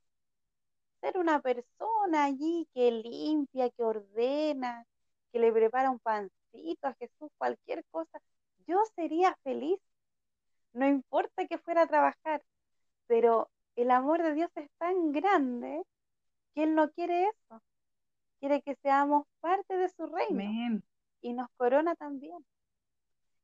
ser 1.02 1.18
una 1.18 1.42
persona 1.42 2.26
allí 2.26 2.68
que 2.74 2.92
limpia, 2.92 3.70
que 3.72 3.84
ordena, 3.84 4.86
que 5.32 5.40
le 5.40 5.52
prepara 5.52 5.90
un 5.90 6.00
pancito 6.00 6.88
a 6.88 6.94
Jesús, 7.00 7.32
cualquier 7.38 7.84
cosa, 7.92 8.22
yo 8.68 8.80
sería 8.96 9.36
feliz. 9.44 9.80
No 10.74 10.88
importa 10.88 11.48
que 11.48 11.58
fuera 11.58 11.84
a 11.84 11.88
trabajar, 11.88 12.44
pero 13.08 13.50
el 13.76 13.92
amor 13.92 14.22
de 14.24 14.34
Dios 14.34 14.52
es 14.56 14.70
tan 14.78 15.12
grande 15.12 15.84
que 16.54 16.64
Él 16.64 16.76
no 16.76 16.90
quiere 16.92 17.28
eso 17.28 17.62
quiere 18.44 18.62
que 18.62 18.76
seamos 18.76 19.26
parte 19.40 19.78
de 19.78 19.88
su 19.88 20.06
reino 20.06 20.82
y 21.22 21.32
nos 21.32 21.48
corona 21.56 21.96
también. 21.96 22.46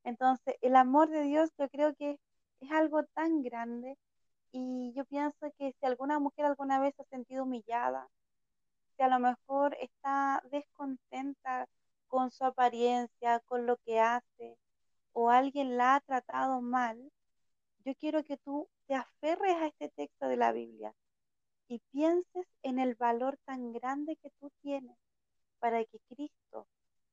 Entonces, 0.04 0.58
el 0.60 0.76
amor 0.76 1.10
de 1.10 1.24
Dios 1.24 1.52
yo 1.58 1.70
creo 1.70 1.96
que 1.96 2.20
es 2.60 2.70
algo 2.70 3.06
tan 3.06 3.42
grande 3.42 3.98
y 4.52 4.92
yo 4.98 5.06
pienso 5.06 5.54
que 5.58 5.72
si 5.72 5.86
alguna 5.86 6.20
mujer 6.20 6.44
alguna 6.44 6.82
vez 6.82 6.96
se 6.96 7.04
ha 7.04 7.06
sentido 7.06 7.46
humillada, 7.46 8.10
si 8.98 9.04
a 9.04 9.08
lo 9.08 9.20
mejor 9.20 9.78
está 9.80 10.44
descontenta 10.52 11.70
con 12.10 12.30
su 12.30 12.44
apariencia, 12.44 13.40
con 13.46 13.66
lo 13.66 13.78
que 13.78 14.02
hace, 14.02 14.58
o 15.14 15.30
alguien 15.30 15.78
la 15.78 15.96
ha 15.96 16.00
tratado 16.02 16.60
mal, 16.60 17.10
yo 17.86 17.96
quiero 17.96 18.22
que 18.26 18.36
tú 18.36 18.68
te 18.90 18.96
aferres 18.96 19.56
a 19.58 19.68
este 19.68 19.90
texto 19.90 20.28
de 20.28 20.36
la 20.36 20.52
Biblia 20.52 20.96
y 21.68 21.78
pienses 21.92 22.48
en 22.64 22.80
el 22.80 22.96
valor 22.96 23.38
tan 23.46 23.72
grande 23.72 24.16
que 24.16 24.32
tú 24.40 24.52
tienes 24.64 24.98
para 25.60 25.86
que 25.86 26.00
Cristo 26.10 26.66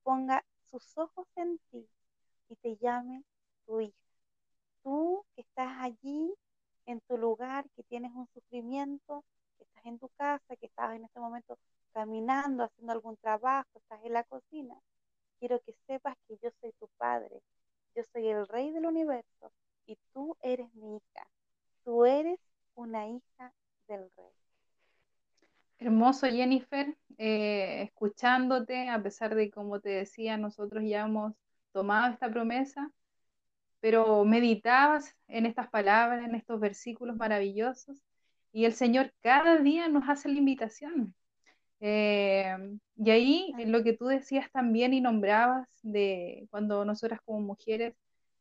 ponga 0.03 0.43
sus 0.71 0.97
ojos 0.97 1.27
en 1.37 1.59
ti 1.71 1.87
y 2.49 2.57
te 2.57 2.79
llame 2.79 3.25
tu 3.67 3.83
hija. 3.83 4.09
Tú 4.83 5.27
que 5.35 5.43
estás 5.43 5.71
allí 5.81 6.33
en 6.87 7.03
tu 7.03 7.19
lugar, 7.19 7.69
que 7.77 7.83
tienes 7.83 8.11
un 8.15 8.27
sufrimiento, 8.29 9.23
que 9.59 9.65
estás 9.65 9.85
en 9.85 9.99
tu 9.99 10.09
casa, 10.17 10.57
que 10.57 10.67
estás 10.69 10.97
en 10.97 11.05
este 11.05 11.21
momento 11.21 11.59
caminando, 11.93 12.65
haciendo 12.65 12.95
algún 12.95 13.19
trabajo, 13.19 13.69
estás 13.75 14.03
en 14.03 14.15
la 14.15 14.25
cocina, 14.25 14.81
quiero 15.39 15.61
que 15.61 15.75
sepas 15.87 16.17
que 16.27 16.39
yo 16.39 16.49
soy 16.59 16.73
tu 16.81 16.89
padre, 16.97 17.43
yo 17.95 18.03
soy 18.15 18.29
el 18.29 18.49
rey 18.49 18.71
del 18.71 18.87
universo 18.87 19.53
y 19.85 19.99
tú 20.15 20.39
eres 20.41 20.73
mi 20.73 20.97
hija. 20.97 21.29
Tú 21.87 22.05
eres 22.05 22.41
una 22.75 23.07
hija 23.07 23.55
del 23.87 24.11
rey. 24.17 24.27
Hermoso, 25.79 26.27
Jennifer, 26.27 26.97
eh, 27.17 27.83
escuchándote, 27.85 28.89
a 28.89 29.01
pesar 29.01 29.37
de, 29.37 29.53
como 29.53 29.79
te 29.79 29.91
decía, 29.91 30.37
nosotros 30.37 30.83
ya 30.85 31.03
hemos 31.03 31.35
tomado 31.71 32.13
esta 32.13 32.29
promesa, 32.29 32.91
pero 33.79 34.25
meditabas 34.25 35.15
en 35.29 35.47
estas 35.47 35.69
palabras, 35.71 36.25
en 36.25 36.35
estos 36.35 36.59
versículos 36.59 37.15
maravillosos, 37.15 38.03
y 38.51 38.65
el 38.65 38.73
Señor 38.73 39.15
cada 39.21 39.59
día 39.59 39.87
nos 39.87 40.09
hace 40.09 40.29
la 40.29 40.39
invitación. 40.39 41.15
Eh, 41.79 42.53
y 42.97 43.11
ahí 43.11 43.53
lo 43.65 43.85
que 43.85 43.93
tú 43.93 44.07
decías 44.07 44.51
también 44.51 44.93
y 44.93 45.01
nombrabas 45.01 45.69
de 45.83 46.49
cuando 46.51 46.85
nosotras 46.85 47.21
como 47.25 47.43
mujeres 47.43 47.95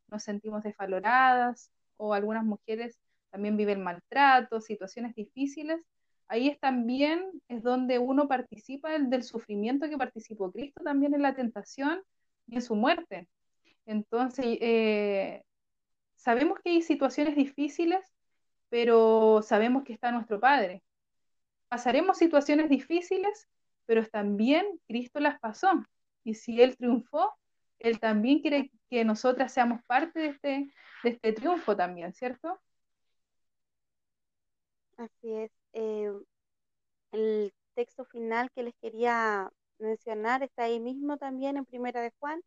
nos 0.08 0.24
sentimos 0.24 0.64
desvaloradas 0.64 1.70
o 1.96 2.12
algunas 2.12 2.44
mujeres 2.44 2.98
también 3.36 3.58
viven 3.58 3.82
maltrato, 3.82 4.62
situaciones 4.62 5.14
difíciles, 5.14 5.78
ahí 6.26 6.48
es 6.48 6.58
también 6.58 7.22
es 7.48 7.62
donde 7.62 7.98
uno 7.98 8.28
participa 8.28 8.98
del, 8.98 9.22
sufrimiento 9.22 9.90
que 9.90 9.98
participó 9.98 10.50
Cristo 10.50 10.82
también 10.82 11.12
en 11.12 11.20
la 11.20 11.34
tentación 11.34 12.02
y 12.46 12.54
en 12.54 12.62
su 12.62 12.74
muerte. 12.74 13.28
Entonces, 13.84 14.46
eh, 14.62 15.42
sabemos 16.14 16.60
que 16.64 16.70
hay 16.70 16.80
situaciones 16.80 17.36
difíciles, 17.36 18.00
pero 18.70 19.42
sabemos 19.42 19.84
que 19.84 19.92
está 19.92 20.10
nuestro 20.10 20.40
Padre. 20.40 20.82
Pasaremos 21.68 22.16
situaciones 22.16 22.70
difíciles, 22.70 23.48
pero 23.84 24.02
también 24.06 24.64
Cristo 24.88 25.20
las 25.20 25.38
pasó. 25.40 25.84
Y 26.24 26.36
si 26.36 26.62
Él 26.62 26.74
triunfó, 26.78 27.34
Él 27.80 28.00
también 28.00 28.40
quiere 28.40 28.70
que 28.88 29.04
nosotras 29.04 29.52
seamos 29.52 29.82
parte 29.84 30.20
de 30.20 30.28
este, 30.28 30.72
de 31.04 31.10
este 31.10 31.34
triunfo 31.34 31.76
también, 31.76 32.14
¿cierto? 32.14 32.58
Así 34.96 35.32
es. 35.32 35.50
Eh, 35.72 36.12
el 37.12 37.52
texto 37.74 38.04
final 38.04 38.50
que 38.52 38.62
les 38.62 38.74
quería 38.76 39.50
mencionar 39.78 40.42
está 40.42 40.64
ahí 40.64 40.80
mismo 40.80 41.16
también 41.18 41.56
en 41.56 41.64
Primera 41.66 42.00
de 42.02 42.12
Juan, 42.18 42.42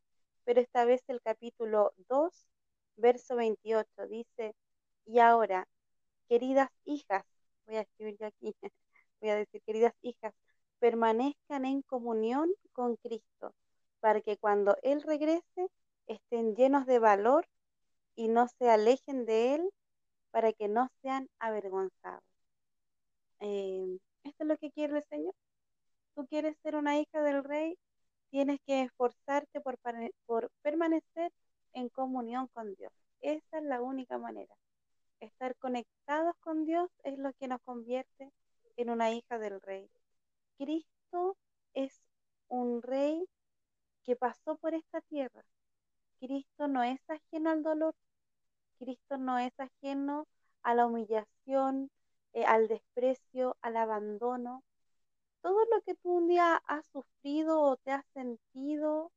pero 0.46 0.62
esta 0.62 0.86
vez 0.86 1.02
el 1.08 1.22
capítulo 1.22 1.94
2, 2.10 2.48
verso 2.98 3.36
28, 3.36 4.08
dice, 4.08 4.56
y 5.06 5.20
ahora, 5.20 5.68
queridas 6.30 6.70
hijas, 6.86 7.24
voy 7.68 7.78
a 7.78 7.82
escribir 7.82 8.18
yo 8.20 8.28
aquí, 8.28 8.56
voy 9.22 9.30
a 9.32 9.36
decir, 9.36 9.62
queridas 9.66 9.94
hijas, 10.02 10.34
permanezcan 10.80 11.66
en 11.66 11.82
comunión 11.84 12.52
con 12.74 12.96
Cristo, 12.98 13.54
para 14.00 14.22
que 14.22 14.38
cuando 14.38 14.78
Él 14.84 15.02
regrese 15.04 15.70
estén 16.08 16.56
llenos 16.56 16.86
de 16.88 17.00
valor 17.00 17.48
y 18.16 18.28
no 18.30 18.48
se 18.48 18.70
alejen 18.70 19.26
de 19.26 19.56
Él, 19.56 19.70
para 20.32 20.54
que 20.54 20.68
no 20.68 20.90
sean 21.02 21.30
avergonzados. 21.40 22.24
Eh, 23.40 24.00
esto 24.24 24.44
es 24.44 24.48
lo 24.48 24.58
que 24.58 24.72
quiere 24.72 24.98
el 24.98 25.04
Señor. 25.06 25.34
Tú 26.16 26.28
quieres 26.28 26.58
ser 26.64 26.76
una 26.76 27.00
hija 27.00 27.22
del 27.22 27.44
Rey, 27.44 27.78
tienes 28.30 28.60
que 28.66 28.84
esforzarte 28.84 29.62
por, 29.62 29.78
por 30.26 30.52
permanecer 30.62 31.32
en 31.74 31.90
comunión 31.90 32.48
con 32.48 32.74
Dios. 32.76 32.92
Esa 33.22 33.60
es 33.60 33.64
la 33.64 33.82
única 33.82 34.18
manera. 34.18 34.56
Estar 35.20 35.56
conectados 35.58 36.36
con 36.40 36.66
Dios 36.66 36.90
es 37.04 37.18
lo 37.18 37.34
que 37.34 37.48
nos 37.48 37.62
convierte 37.62 38.32
en 38.78 38.90
una 38.90 39.12
hija 39.12 39.38
del 39.38 39.62
Rey. 39.62 39.90
Cristo 40.58 41.38
es 41.74 42.02
un 42.48 42.82
Rey 42.82 43.26
que 44.04 44.16
pasó 44.16 44.58
por 44.58 44.74
esta 44.74 45.02
tierra. 45.02 45.44
Cristo 46.20 46.68
no 46.68 46.84
es 46.84 47.00
ajeno 47.10 47.50
al 47.52 47.64
dolor. 47.64 47.96
Cristo 48.78 49.18
no 49.18 49.38
es 49.40 49.54
ajeno 49.60 50.28
a 50.64 50.74
la 50.76 50.86
humillación, 50.86 51.90
eh, 52.34 52.46
al 52.46 52.68
desprecio, 52.68 53.58
al 53.62 53.78
abandono. 53.78 54.64
Todo 55.42 55.60
lo 55.72 55.82
que 55.82 55.96
tú 55.96 56.12
un 56.18 56.28
día 56.28 56.58
has 56.68 56.86
sufrido 56.88 57.62
o 57.62 57.78
te 57.78 57.92
has 57.92 58.06
sentido, 58.14 59.12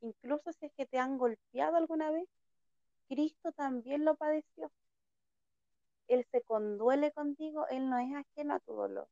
incluso 0.00 0.52
si 0.52 0.66
es 0.66 0.72
que 0.74 0.86
te 0.86 0.98
han 0.98 1.18
golpeado 1.18 1.76
alguna 1.76 2.10
vez, 2.10 2.28
Cristo 3.08 3.52
también 3.52 4.04
lo 4.04 4.16
padeció. 4.16 4.70
Él 6.08 6.26
se 6.30 6.42
conduele 6.42 7.12
contigo, 7.12 7.66
Él 7.68 7.88
no 7.90 7.98
es 7.98 8.14
ajeno 8.14 8.54
a 8.54 8.60
tu 8.60 8.74
dolor. 8.74 9.08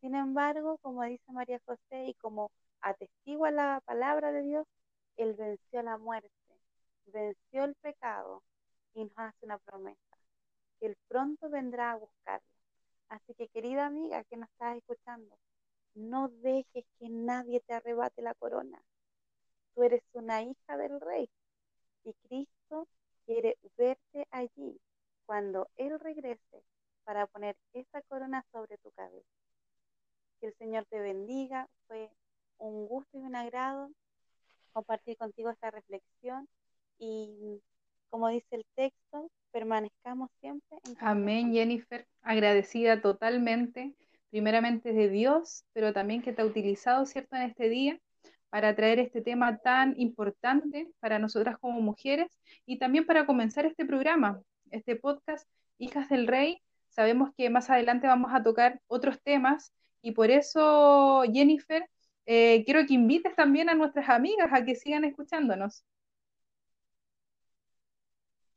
Sin 0.00 0.14
embargo, 0.14 0.78
como 0.78 1.02
dice 1.04 1.32
María 1.32 1.60
José 1.64 2.06
y 2.06 2.14
como 2.14 2.50
atestigua 2.80 3.50
la 3.50 3.80
palabra 3.84 4.32
de 4.32 4.42
Dios, 4.42 4.66
Él 5.16 5.34
venció 5.34 5.82
la 5.82 5.96
muerte, 5.98 6.30
venció 7.06 7.64
el 7.64 7.74
pecado 7.76 8.42
y 8.94 9.04
nos 9.04 9.12
hace 9.16 9.46
una 9.46 9.58
promesa, 9.58 10.00
que 10.78 10.86
Él 10.86 10.96
pronto 11.08 11.48
vendrá 11.48 11.92
a 11.92 11.96
buscarlo. 11.96 12.48
Así 13.08 13.34
que 13.34 13.48
querida 13.48 13.86
amiga 13.86 14.24
que 14.24 14.36
nos 14.36 14.50
estás 14.50 14.76
escuchando, 14.76 15.36
no 15.94 16.28
dejes 16.28 16.84
que 16.98 17.08
nadie 17.08 17.60
te 17.60 17.74
arrebate 17.74 18.22
la 18.22 18.34
corona. 18.34 18.82
Tú 19.74 19.82
eres 19.82 20.02
una 20.12 20.42
hija 20.42 20.76
del 20.76 21.00
rey 21.00 21.28
y 22.04 22.12
Cristo 22.28 22.88
quiere 23.26 23.56
verte 23.76 24.26
allí 24.30 24.80
cuando 25.26 25.68
Él 25.76 25.98
regrese 26.00 26.62
para 27.04 27.26
poner 27.26 27.56
esa 27.72 28.02
corona 28.02 28.44
sobre 28.52 28.78
tu 28.78 28.90
cabeza. 28.92 29.28
Que 30.40 30.48
el 30.48 30.54
Señor 30.54 30.84
te 30.86 31.00
bendiga. 31.00 31.68
Fue 31.86 32.10
un 32.58 32.86
gusto 32.86 33.18
y 33.18 33.22
un 33.22 33.36
agrado 33.36 33.90
compartir 34.72 35.16
contigo 35.16 35.50
esta 35.50 35.70
reflexión 35.70 36.48
y 36.98 37.62
como 38.14 38.28
dice 38.28 38.46
el 38.54 38.64
texto, 38.76 39.28
permanezcamos 39.50 40.30
siempre 40.38 40.78
en 40.86 40.96
Amén, 41.00 41.52
Jennifer, 41.52 42.06
agradecida 42.22 43.00
totalmente, 43.00 43.92
primeramente 44.30 44.92
de 44.92 45.08
Dios, 45.08 45.64
pero 45.72 45.92
también 45.92 46.22
que 46.22 46.32
te 46.32 46.42
ha 46.42 46.44
utilizado, 46.44 47.06
¿cierto?, 47.06 47.34
en 47.34 47.42
este 47.42 47.68
día 47.68 47.98
para 48.50 48.76
traer 48.76 49.00
este 49.00 49.20
tema 49.20 49.58
tan 49.58 49.98
importante 49.98 50.92
para 51.00 51.18
nosotras 51.18 51.58
como 51.58 51.80
mujeres 51.80 52.28
y 52.66 52.78
también 52.78 53.04
para 53.04 53.26
comenzar 53.26 53.66
este 53.66 53.84
programa, 53.84 54.40
este 54.70 54.94
podcast 54.94 55.48
Hijas 55.78 56.08
del 56.08 56.28
Rey. 56.28 56.62
Sabemos 56.90 57.32
que 57.36 57.50
más 57.50 57.68
adelante 57.68 58.06
vamos 58.06 58.30
a 58.32 58.44
tocar 58.44 58.80
otros 58.86 59.20
temas 59.24 59.72
y 60.02 60.12
por 60.12 60.30
eso, 60.30 61.24
Jennifer, 61.32 61.84
eh, 62.26 62.62
quiero 62.64 62.86
que 62.86 62.94
invites 62.94 63.34
también 63.34 63.70
a 63.70 63.74
nuestras 63.74 64.08
amigas 64.08 64.52
a 64.52 64.64
que 64.64 64.76
sigan 64.76 65.02
escuchándonos. 65.02 65.84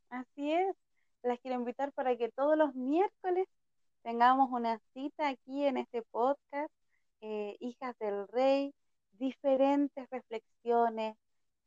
Así 0.09 0.51
es, 0.53 0.75
las 1.23 1.39
quiero 1.39 1.57
invitar 1.57 1.91
para 1.93 2.15
que 2.17 2.29
todos 2.31 2.57
los 2.57 2.73
miércoles 2.75 3.47
tengamos 4.03 4.49
una 4.51 4.79
cita 4.93 5.27
aquí 5.29 5.65
en 5.65 5.77
este 5.77 6.01
podcast, 6.03 6.71
eh, 7.21 7.57
Hijas 7.59 7.97
del 7.99 8.27
Rey, 8.29 8.73
diferentes 9.13 10.09
reflexiones, 10.09 11.17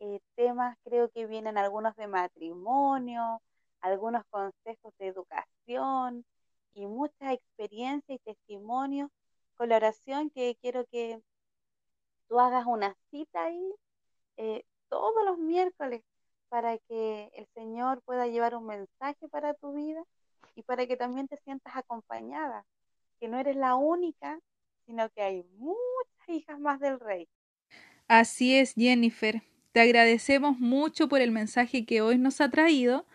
eh, 0.01 0.21
temas, 0.37 0.77
creo 0.85 1.11
que 1.11 1.27
vienen 1.27 1.59
algunos 1.59 1.95
de 1.97 2.07
matrimonio, 2.07 3.43
algunos 3.83 4.25
consejos 4.31 4.95
de 4.99 5.09
educación 5.09 6.25
y 6.75 6.87
muchas 6.87 7.35
experiencias 7.35 8.19
y 8.19 8.25
testimonios 8.25 9.11
con 9.57 9.69
la 9.69 9.77
oración 9.77 10.31
que 10.31 10.57
quiero 10.63 10.87
que 10.87 11.21
tú 12.29 12.41
hagas 12.41 12.65
una 12.67 12.97
cita 13.11 13.45
ahí 13.45 13.75
eh, 14.39 14.65
todos 14.89 15.25
los 15.25 15.39
miércoles 15.39 16.03
para 16.51 16.77
que 16.79 17.31
el 17.35 17.47
Señor 17.55 18.03
pueda 18.03 18.27
llevar 18.27 18.55
un 18.55 18.67
mensaje 18.67 19.29
para 19.31 19.55
tu 19.55 19.73
vida 19.73 20.03
y 20.57 20.63
para 20.63 20.87
que 20.87 20.97
también 20.97 21.29
te 21.29 21.39
sientas 21.39 21.75
acompañada, 21.77 22.67
que 23.19 23.29
no 23.29 23.39
eres 23.39 23.57
la 23.57 23.77
única, 23.77 24.39
sino 24.85 25.09
que 25.11 25.23
hay 25.23 25.45
muchas 25.57 26.29
hijas 26.29 26.59
más 26.59 26.81
del 26.81 27.01
Rey. 27.01 27.29
Así 28.09 28.57
es, 28.57 28.75
Jennifer. 28.75 29.43
Te 29.73 29.81
agradecemos 29.81 30.59
mucho 30.59 31.09
por 31.09 31.21
el 31.21 31.31
mensaje 31.31 31.87
que 31.87 32.03
hoy 32.03 32.19
nos 32.19 32.41
ha 32.41 32.51
traído 32.51 33.07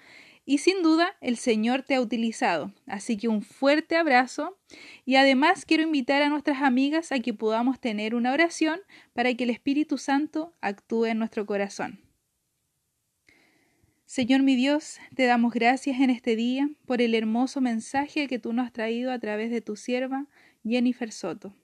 y 0.46 0.60
sin 0.60 0.84
duda 0.84 1.18
el 1.20 1.36
Señor 1.36 1.84
te 1.84 1.96
ha 1.96 2.02
utilizado. 2.02 2.72
Así 2.86 3.18
que 3.18 3.28
un 3.28 3.42
fuerte 3.42 3.98
abrazo 3.98 4.58
y 5.04 5.18
además 5.18 5.66
quiero 5.66 5.84
invitar 5.84 6.22
a 6.22 6.30
nuestras 6.30 6.62
amigas 6.62 7.12
a 7.12 7.20
que 7.20 7.34
podamos 7.34 7.82
tener 7.82 8.16
una 8.16 8.32
oración 8.32 8.80
para 9.12 9.34
que 9.34 9.44
el 9.44 9.50
Espíritu 9.50 9.98
Santo 9.98 10.54
actúe 10.62 11.08
en 11.08 11.20
nuestro 11.20 11.46
corazón. 11.46 12.05
Señor 14.06 14.44
mi 14.44 14.56
Dios, 14.56 15.00
te 15.16 15.26
damos 15.26 15.54
gracias 15.54 16.00
en 16.00 16.10
este 16.10 16.36
día 16.36 16.70
por 16.86 17.02
el 17.02 17.16
hermoso 17.16 17.62
mensaje 17.62 18.28
que 18.28 18.40
tú 18.40 18.54
nos 18.54 18.68
has 18.68 18.74
traído 18.74 19.12
a 19.12 19.20
través 19.20 19.50
de 19.50 19.62
tu 19.62 19.76
sierva 19.76 20.28
Jennifer 20.64 21.12
Soto. 21.12 21.56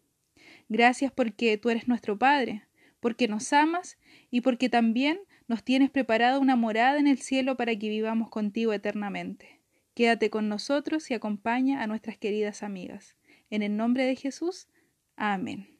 Gracias 0.67 1.11
porque 1.11 1.57
tú 1.57 1.69
eres 1.69 1.87
nuestro 1.87 2.17
Padre, 2.17 2.63
porque 2.99 3.27
nos 3.27 3.53
amas 3.53 3.97
y 4.29 4.41
porque 4.41 4.69
también 4.69 5.19
nos 5.47 5.63
tienes 5.63 5.89
preparado 5.89 6.39
una 6.39 6.55
morada 6.55 6.99
en 6.99 7.07
el 7.07 7.19
cielo 7.19 7.57
para 7.57 7.75
que 7.75 7.89
vivamos 7.89 8.29
contigo 8.29 8.73
eternamente. 8.73 9.59
Quédate 9.93 10.29
con 10.29 10.49
nosotros 10.49 11.11
y 11.11 11.13
acompaña 11.13 11.83
a 11.83 11.87
nuestras 11.87 12.17
queridas 12.17 12.63
amigas. 12.63 13.17
En 13.49 13.61
el 13.61 13.75
nombre 13.77 14.05
de 14.05 14.15
Jesús, 14.15 14.67
amén 15.15 15.71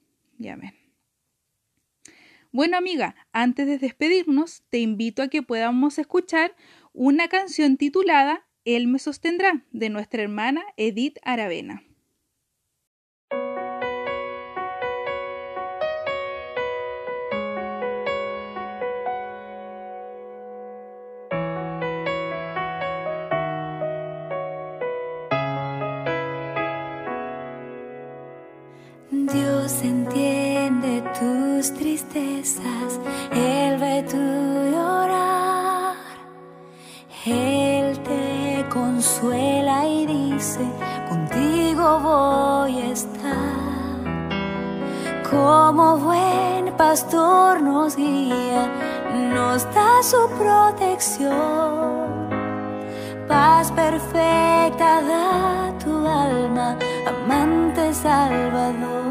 amén. 0.50 0.81
Bueno 2.54 2.76
amiga, 2.76 3.16
antes 3.32 3.66
de 3.66 3.78
despedirnos, 3.78 4.64
te 4.70 4.80
invito 4.80 5.24
a 5.24 5.30
que 5.30 5.42
podamos 5.42 5.98
escuchar 5.98 6.54
una 6.92 7.30
canción 7.30 7.78
titulada 7.78 8.46
Él 8.66 8.88
me 8.88 9.00
sostendrá 9.00 9.66
de 9.72 9.88
nuestra 9.88 10.22
hermana 10.22 10.62
Edith 10.76 11.18
Aravena. 11.24 11.82
pastor 46.92 47.62
nos 47.62 47.96
guía, 47.96 48.70
nos 49.34 49.64
da 49.74 50.04
su 50.04 50.22
protección. 50.38 51.30
Paz 53.30 53.72
perfecta 53.72 55.02
da 55.12 55.74
tu 55.82 55.94
alma, 56.06 56.78
amante 57.14 57.94
salvador. 57.94 59.06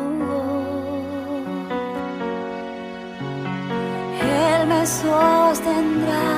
Él 4.21 4.61
me 4.73 4.83
sostendrá, 4.87 6.29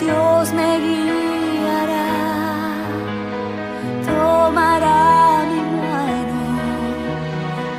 Dios 0.00 0.44
me 0.58 0.70
guiará, 0.86 2.10
tomará 4.06 5.44
mi 5.50 5.60
mano, 5.82 6.40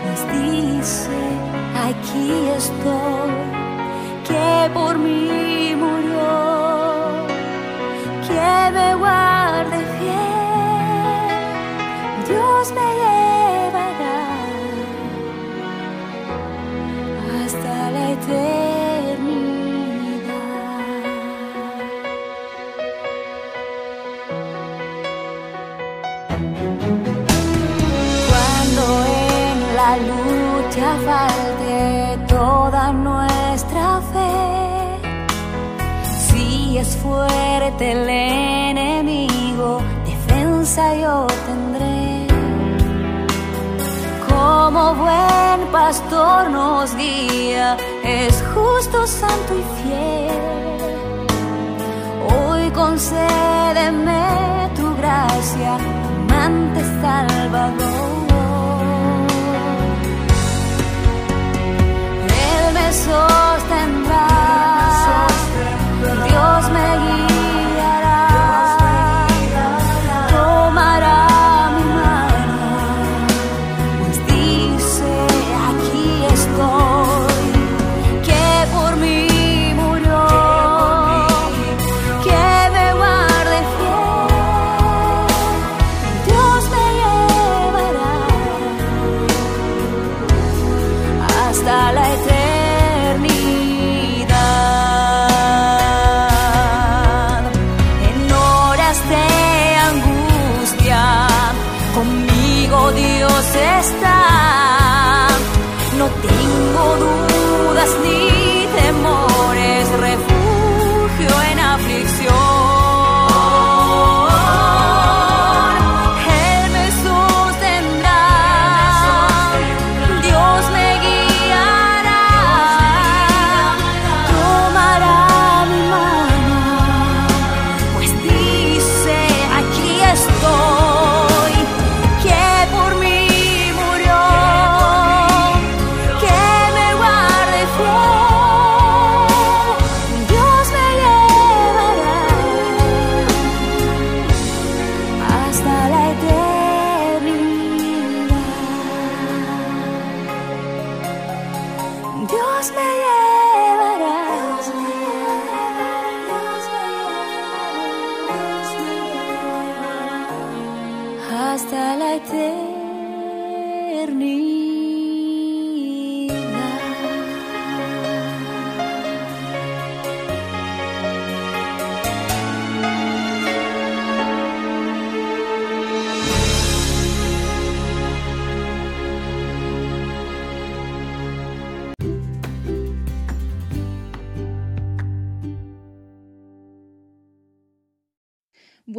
me 0.05 0.13
dice 0.37 1.48
aquí 1.87 2.27
estoy, 2.57 3.31
que 4.27 4.69
por 4.73 4.97
mí 4.97 5.75
murió, 5.75 6.29
que 8.27 8.71
me 8.73 8.95
guarde 8.95 9.79
fiel, 9.97 11.45
Dios 12.27 12.71
me 12.77 12.87
llevará 13.01 14.21
hasta 17.43 17.75
la 17.91 18.03
eternidad. 18.11 19.49
Cuando 28.29 28.83
en 29.05 29.57
la 29.75 29.89
nuestra 32.93 34.01
fe, 34.13 34.99
si 36.27 36.77
es 36.77 36.97
fuerte 36.97 37.91
el 37.91 38.09
enemigo, 38.09 39.81
defensa 40.05 40.95
yo 40.95 41.27
tendré. 41.45 42.27
Como 44.29 44.95
buen 44.95 45.71
pastor 45.71 46.49
nos 46.49 46.95
guía, 46.95 47.77
es 48.03 48.43
justo, 48.53 49.05
santo 49.05 49.53
y 49.53 49.63
fiel. 49.81 50.29
Hoy 52.33 52.71
concédeme 52.71 54.69
tu 54.75 54.95
gracia, 54.95 55.75
amante 55.75 56.81
Salvador. 57.01 58.18
Él 63.09 63.38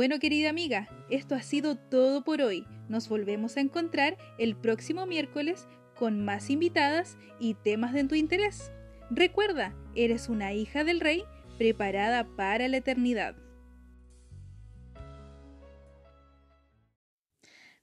Bueno, 0.01 0.18
querida 0.18 0.48
amiga, 0.48 0.88
esto 1.11 1.34
ha 1.34 1.42
sido 1.42 1.76
todo 1.76 2.24
por 2.24 2.40
hoy. 2.40 2.66
Nos 2.88 3.11
volvemos 3.11 3.59
a 3.59 3.61
encontrar 3.61 4.16
el 4.38 4.57
próximo 4.57 5.05
miércoles 5.05 5.68
con 5.94 6.24
más 6.24 6.48
invitadas 6.48 7.18
y 7.38 7.53
temas 7.53 7.92
de 7.92 8.05
tu 8.05 8.14
interés. 8.14 8.72
Recuerda, 9.11 9.74
eres 9.94 10.30
una 10.30 10.55
hija 10.55 10.84
del 10.84 11.01
rey 11.01 11.24
preparada 11.59 12.24
para 12.34 12.66
la 12.68 12.78
eternidad. 12.78 13.36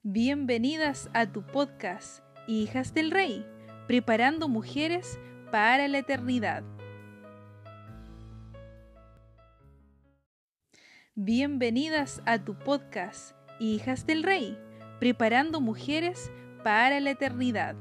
Bienvenidas 0.02 1.10
a 1.14 1.30
tu 1.30 1.46
podcast, 1.46 2.24
Hijas 2.48 2.94
del 2.94 3.12
Rey, 3.12 3.46
preparando 3.86 4.48
mujeres 4.48 5.20
para 5.52 5.86
la 5.86 5.98
eternidad. 5.98 6.64
Bienvenidas 11.20 12.22
a 12.26 12.44
tu 12.44 12.56
podcast, 12.56 13.34
Hijas 13.58 14.06
del 14.06 14.22
Rey, 14.22 14.56
preparando 15.00 15.60
mujeres 15.60 16.30
para 16.62 17.00
la 17.00 17.10
eternidad. 17.10 17.74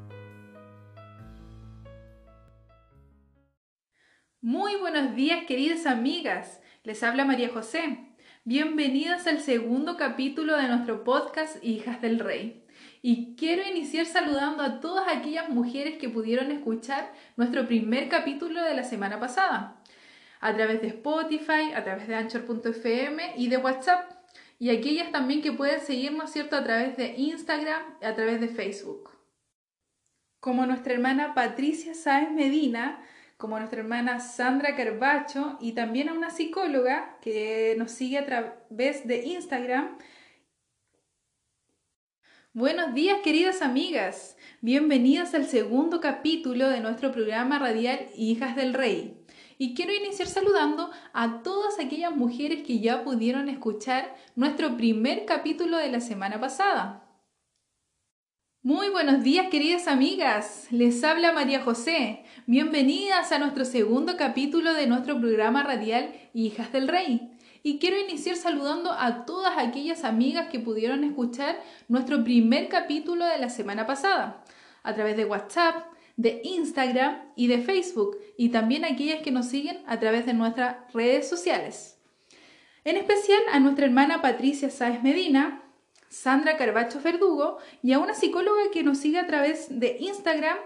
Muy 4.42 4.76
buenos 4.78 5.14
días, 5.14 5.46
queridas 5.46 5.86
amigas. 5.86 6.64
Les 6.82 7.04
habla 7.04 7.26
María 7.26 7.50
José. 7.50 8.16
Bienvenidas 8.44 9.28
al 9.28 9.40
segundo 9.40 9.98
capítulo 9.98 10.58
de 10.58 10.68
nuestro 10.70 11.04
podcast 11.04 11.64
Hijas 11.64 12.02
del 12.02 12.18
Rey. 12.18 12.66
Y 13.04 13.36
quiero 13.36 13.62
iniciar 13.70 14.08
saludando 14.08 14.64
a 14.64 14.80
todas 14.80 15.16
aquellas 15.16 15.48
mujeres 15.48 16.00
que 16.00 16.10
pudieron 16.10 16.50
escuchar 16.50 17.14
nuestro 17.36 17.68
primer 17.68 18.10
capítulo 18.10 18.64
de 18.64 18.74
la 18.74 18.84
semana 18.84 19.20
pasada 19.20 19.77
a 20.40 20.54
través 20.54 20.82
de 20.82 20.88
Spotify, 20.88 21.74
a 21.76 21.84
través 21.84 22.08
de 22.08 22.16
Anchor.fm 22.16 23.34
y 23.38 23.48
de 23.48 23.58
WhatsApp. 23.58 24.12
Y 24.60 24.70
aquellas 24.70 25.12
también 25.12 25.42
que 25.42 25.52
pueden 25.52 25.82
seguirnos, 25.82 26.32
¿cierto?, 26.32 26.56
a 26.56 26.64
través 26.64 26.98
de 26.98 27.14
Instagram, 27.18 27.82
a 28.02 28.14
través 28.16 28.42
de 28.42 28.48
Facebook. 28.48 29.12
Como 30.40 30.66
nuestra 30.66 30.94
hermana 30.94 31.34
Patricia 31.34 31.94
Sáez 31.94 32.32
Medina, 32.32 33.04
como 33.38 33.60
nuestra 33.60 33.82
hermana 33.82 34.20
Sandra 34.20 34.76
Carbacho 34.76 35.58
y 35.62 35.74
también 35.74 36.10
a 36.10 36.14
una 36.14 36.32
psicóloga 36.32 37.18
que 37.22 37.76
nos 37.78 37.92
sigue 37.92 38.18
a 38.18 38.26
través 38.26 39.08
de 39.08 39.26
Instagram. 39.26 39.98
Buenos 42.54 42.96
días, 42.96 43.20
queridas 43.24 43.62
amigas. 43.62 44.36
Bienvenidas 44.62 45.36
al 45.36 45.46
segundo 45.46 46.02
capítulo 46.02 46.70
de 46.70 46.80
nuestro 46.80 47.12
programa 47.12 47.60
radial 47.60 48.08
Hijas 48.16 48.56
del 48.56 48.74
Rey. 48.74 49.16
Y 49.60 49.74
quiero 49.74 49.92
iniciar 49.92 50.28
saludando 50.28 50.92
a 51.14 51.42
todas 51.42 51.80
aquellas 51.80 52.16
mujeres 52.16 52.62
que 52.62 52.80
ya 52.80 53.04
pudieron 53.04 53.50
escuchar 53.50 54.16
nuestro 54.36 54.78
primer 54.78 55.26
capítulo 55.26 55.78
de 55.78 55.90
la 55.90 56.00
semana 56.00 56.40
pasada. 56.40 57.04
Muy 58.62 58.90
buenos 58.90 59.24
días 59.24 59.48
queridas 59.50 59.88
amigas, 59.88 60.68
les 60.70 61.04
habla 61.04 61.32
María 61.32 61.64
José. 61.64 62.24
Bienvenidas 62.46 63.32
a 63.32 63.40
nuestro 63.40 63.66
segundo 63.66 64.16
capítulo 64.16 64.76
de 64.76 64.86
nuestro 64.86 65.20
programa 65.20 65.64
radial 65.64 66.14
Hijas 66.34 66.72
del 66.72 66.88
Rey. 66.88 67.32
Y 67.64 67.80
quiero 67.80 68.00
iniciar 68.00 68.36
saludando 68.36 68.92
a 68.92 69.26
todas 69.26 69.58
aquellas 69.58 70.04
amigas 70.04 70.50
que 70.50 70.60
pudieron 70.60 71.04
escuchar 71.04 71.60
nuestro 71.88 72.24
primer 72.24 72.70
capítulo 72.70 73.26
de 73.26 73.40
la 73.40 73.50
semana 73.50 73.88
pasada, 73.88 74.44
a 74.84 74.94
través 74.94 75.18
de 75.18 75.26
WhatsApp, 75.26 75.97
de 76.18 76.42
Instagram 76.44 77.32
y 77.36 77.48
de 77.48 77.60
Facebook 77.60 78.18
y 78.38 78.50
también 78.50 78.84
aquellas 78.84 79.22
que 79.22 79.32
nos 79.32 79.48
siguen 79.48 79.82
a 79.88 80.00
través 80.00 80.26
de 80.26 80.34
nuestras 80.34 80.78
redes 80.94 81.30
sociales. 81.30 82.00
En 82.84 82.98
especial 82.98 83.42
a 83.52 83.60
nuestra 83.60 83.86
hermana 83.86 84.22
Patricia 84.22 84.70
Sáez 84.70 85.02
Medina, 85.04 85.64
Sandra 86.10 86.58
Carbacho 86.58 87.02
Verdugo 87.02 87.58
y 87.84 87.94
a 87.94 88.00
una 88.00 88.14
psicóloga 88.14 88.72
que 88.72 88.84
nos 88.84 88.98
sigue 88.98 89.20
a 89.20 89.28
través 89.28 89.80
de 89.80 89.98
Instagram 90.00 90.58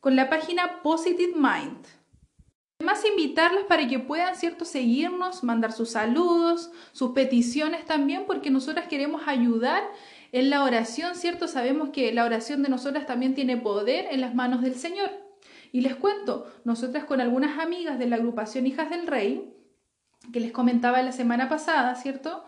con 0.00 0.14
la 0.14 0.28
página 0.28 0.82
Positive 0.82 1.34
Mind. 1.34 1.86
Además, 2.80 3.04
invitarlas 3.04 3.64
para 3.64 3.88
que 3.88 3.98
puedan, 3.98 4.36
¿cierto?, 4.36 4.64
seguirnos, 4.64 5.42
mandar 5.42 5.72
sus 5.72 5.90
saludos, 5.90 6.70
sus 6.92 7.10
peticiones 7.10 7.84
también, 7.84 8.24
porque 8.26 8.50
nosotras 8.50 8.86
queremos 8.86 9.22
ayudar 9.26 9.82
en 10.32 10.50
la 10.50 10.62
oración, 10.62 11.14
¿cierto? 11.14 11.48
Sabemos 11.48 11.90
que 11.90 12.12
la 12.12 12.24
oración 12.24 12.62
de 12.62 12.68
nosotras 12.68 13.06
también 13.06 13.34
tiene 13.34 13.56
poder 13.56 14.06
en 14.10 14.20
las 14.20 14.34
manos 14.34 14.62
del 14.62 14.74
Señor. 14.74 15.10
Y 15.72 15.82
les 15.82 15.96
cuento, 15.96 16.46
nosotras 16.64 17.04
con 17.04 17.20
algunas 17.20 17.58
amigas 17.58 17.98
de 17.98 18.06
la 18.06 18.16
agrupación 18.16 18.66
Hijas 18.66 18.90
del 18.90 19.06
Rey, 19.06 19.54
que 20.32 20.40
les 20.40 20.52
comentaba 20.52 21.02
la 21.02 21.12
semana 21.12 21.48
pasada, 21.48 21.94
¿cierto? 21.94 22.44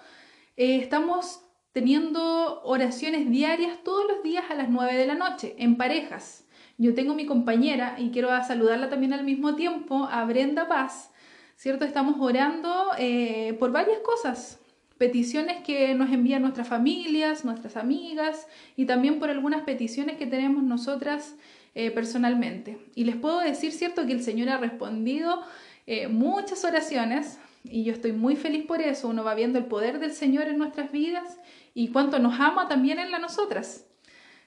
Eh, 0.57 0.77
estamos 0.77 1.43
teniendo 1.73 2.63
oraciones 2.63 3.31
diarias 3.31 3.79
todos 3.85 4.07
los 4.09 4.23
días 4.23 4.45
a 4.51 4.55
las 4.55 4.69
9 4.69 4.97
de 4.97 5.07
la 5.07 5.15
noche, 5.15 5.55
en 5.59 5.77
parejas. 5.77 6.47
Yo 6.79 6.95
tengo 6.95 7.15
mi 7.15 7.27
compañera 7.27 7.97
y 7.99 8.11
quiero 8.11 8.31
saludarla 8.43 8.89
también 8.89 9.13
al 9.13 9.25
mismo 9.25 9.55
tiempo, 9.55 10.09
a 10.11 10.25
Brenda 10.25 10.67
Paz, 10.67 11.13
¿cierto? 11.55 11.85
Estamos 11.85 12.17
orando 12.19 12.87
eh, 12.99 13.55
por 13.59 13.71
varias 13.71 13.99
cosas, 14.01 14.60
peticiones 15.01 15.63
que 15.63 15.95
nos 15.95 16.13
envían 16.13 16.43
nuestras 16.43 16.69
familias, 16.69 17.47
nuestras 17.47 17.79
amigas 17.79 18.47
y 18.77 18.85
también 18.85 19.19
por 19.19 19.31
algunas 19.31 19.63
peticiones 19.63 20.19
que 20.19 20.27
tenemos 20.27 20.63
nosotras 20.63 21.37
eh, 21.75 21.91
personalmente. 21.91 22.77
Y 22.95 23.05
les 23.05 23.17
puedo 23.17 23.41
decir, 23.41 23.73
¿cierto?, 23.73 24.05
que 24.05 24.13
el 24.13 24.23
Señor 24.23 24.51
ha 24.51 24.59
respondido 24.59 25.41
eh, 25.87 26.09
muchas 26.09 26.67
oraciones 26.67 27.39
y 27.65 27.83
yo 27.85 27.95
estoy 27.95 28.13
muy 28.13 28.37
feliz 28.37 28.67
por 28.67 28.83
eso. 28.83 29.09
Uno 29.09 29.25
va 29.25 29.35
viendo 29.35 29.59
el 29.59 29.65
poder 29.65 30.01
del 30.01 30.13
Señor 30.13 30.49
en 30.49 30.59
nuestras 30.59 30.93
vidas 30.93 31.39
y 31.73 31.89
cuánto 31.89 32.19
nos 32.19 32.39
ama 32.39 32.69
también 32.69 32.99
en 32.99 33.11
la 33.11 33.19
nosotras. 33.19 33.87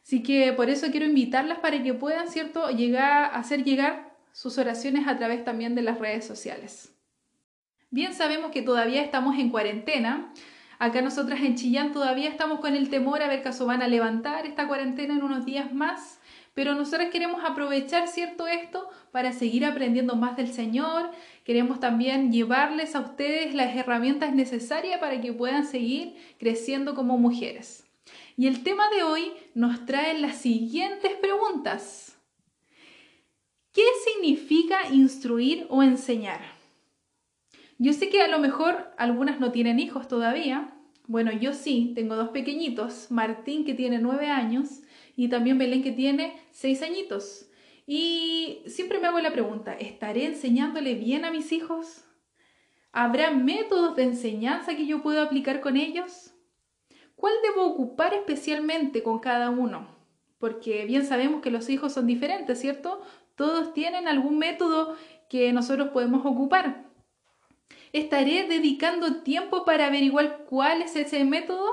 Así 0.03 0.21
que 0.21 0.53
por 0.53 0.69
eso 0.69 0.91
quiero 0.91 1.07
invitarlas 1.07 1.57
para 1.61 1.81
que 1.81 1.95
puedan, 1.95 2.27
¿cierto?, 2.27 2.69
llegar, 2.69 3.31
hacer 3.33 3.63
llegar 3.63 4.13
sus 4.33 4.59
oraciones 4.59 5.07
a 5.07 5.17
través 5.17 5.43
también 5.43 5.73
de 5.73 5.81
las 5.81 5.97
redes 5.97 6.25
sociales. 6.25 6.92
Bien 7.93 8.15
sabemos 8.15 8.49
que 8.49 8.63
todavía 8.63 9.03
estamos 9.03 9.37
en 9.37 9.51
cuarentena. 9.51 10.33
Acá 10.79 11.03
nosotras 11.03 11.41
en 11.41 11.53
Chillán 11.53 11.91
todavía 11.91 12.27
estamos 12.27 12.59
con 12.59 12.75
el 12.75 12.89
temor 12.89 13.21
a 13.21 13.27
ver 13.27 13.43
caso 13.43 13.67
van 13.67 13.83
a 13.83 13.87
levantar 13.87 14.47
esta 14.47 14.67
cuarentena 14.67 15.13
en 15.13 15.21
unos 15.21 15.45
días 15.45 15.71
más. 15.75 16.19
Pero 16.55 16.73
nosotras 16.73 17.11
queremos 17.11 17.43
aprovechar, 17.45 18.07
¿cierto? 18.07 18.47
Esto 18.47 18.89
para 19.11 19.31
seguir 19.31 19.63
aprendiendo 19.63 20.15
más 20.15 20.35
del 20.35 20.51
Señor. 20.51 21.11
Queremos 21.43 21.79
también 21.79 22.31
llevarles 22.31 22.95
a 22.95 23.01
ustedes 23.01 23.53
las 23.53 23.75
herramientas 23.75 24.33
necesarias 24.33 24.99
para 24.99 25.21
que 25.21 25.31
puedan 25.31 25.63
seguir 25.63 26.15
creciendo 26.39 26.95
como 26.95 27.19
mujeres. 27.19 27.85
Y 28.35 28.47
el 28.47 28.63
tema 28.63 28.89
de 28.89 29.03
hoy 29.03 29.33
nos 29.53 29.85
trae 29.85 30.17
las 30.17 30.37
siguientes 30.37 31.11
preguntas. 31.21 32.17
¿Qué 33.71 33.85
significa 34.03 34.79
instruir 34.91 35.67
o 35.69 35.83
enseñar? 35.83 36.62
Yo 37.77 37.93
sé 37.93 38.09
que 38.09 38.21
a 38.21 38.27
lo 38.27 38.39
mejor 38.39 38.93
algunas 38.97 39.39
no 39.39 39.51
tienen 39.51 39.79
hijos 39.79 40.07
todavía. 40.07 40.73
Bueno, 41.07 41.31
yo 41.31 41.53
sí, 41.53 41.91
tengo 41.95 42.15
dos 42.15 42.29
pequeñitos, 42.29 43.11
Martín 43.11 43.65
que 43.65 43.73
tiene 43.73 43.99
nueve 43.99 44.27
años 44.27 44.81
y 45.15 45.27
también 45.27 45.57
Belén 45.57 45.83
que 45.83 45.91
tiene 45.91 46.39
seis 46.51 46.81
añitos. 46.81 47.49
Y 47.85 48.61
siempre 48.67 48.99
me 48.99 49.07
hago 49.07 49.19
la 49.19 49.33
pregunta, 49.33 49.73
¿estaré 49.73 50.25
enseñándole 50.25 50.95
bien 50.95 51.25
a 51.25 51.31
mis 51.31 51.51
hijos? 51.51 52.05
¿Habrá 52.93 53.31
métodos 53.31 53.95
de 53.95 54.03
enseñanza 54.03 54.75
que 54.75 54.85
yo 54.85 55.01
pueda 55.01 55.23
aplicar 55.23 55.59
con 55.59 55.75
ellos? 55.75 56.33
¿Cuál 57.15 57.33
debo 57.41 57.65
ocupar 57.65 58.13
especialmente 58.13 59.03
con 59.03 59.19
cada 59.19 59.49
uno? 59.49 59.87
Porque 60.37 60.85
bien 60.85 61.05
sabemos 61.05 61.41
que 61.41 61.51
los 61.51 61.69
hijos 61.69 61.93
son 61.93 62.05
diferentes, 62.05 62.59
¿cierto? 62.59 63.01
Todos 63.35 63.73
tienen 63.73 64.07
algún 64.07 64.37
método 64.37 64.95
que 65.29 65.51
nosotros 65.53 65.89
podemos 65.89 66.25
ocupar. 66.25 66.92
¿Estaré 67.93 68.47
dedicando 68.47 69.21
tiempo 69.21 69.65
para 69.65 69.85
averiguar 69.85 70.45
cuál 70.45 70.81
es 70.81 70.95
ese 70.95 71.23
método? 71.25 71.71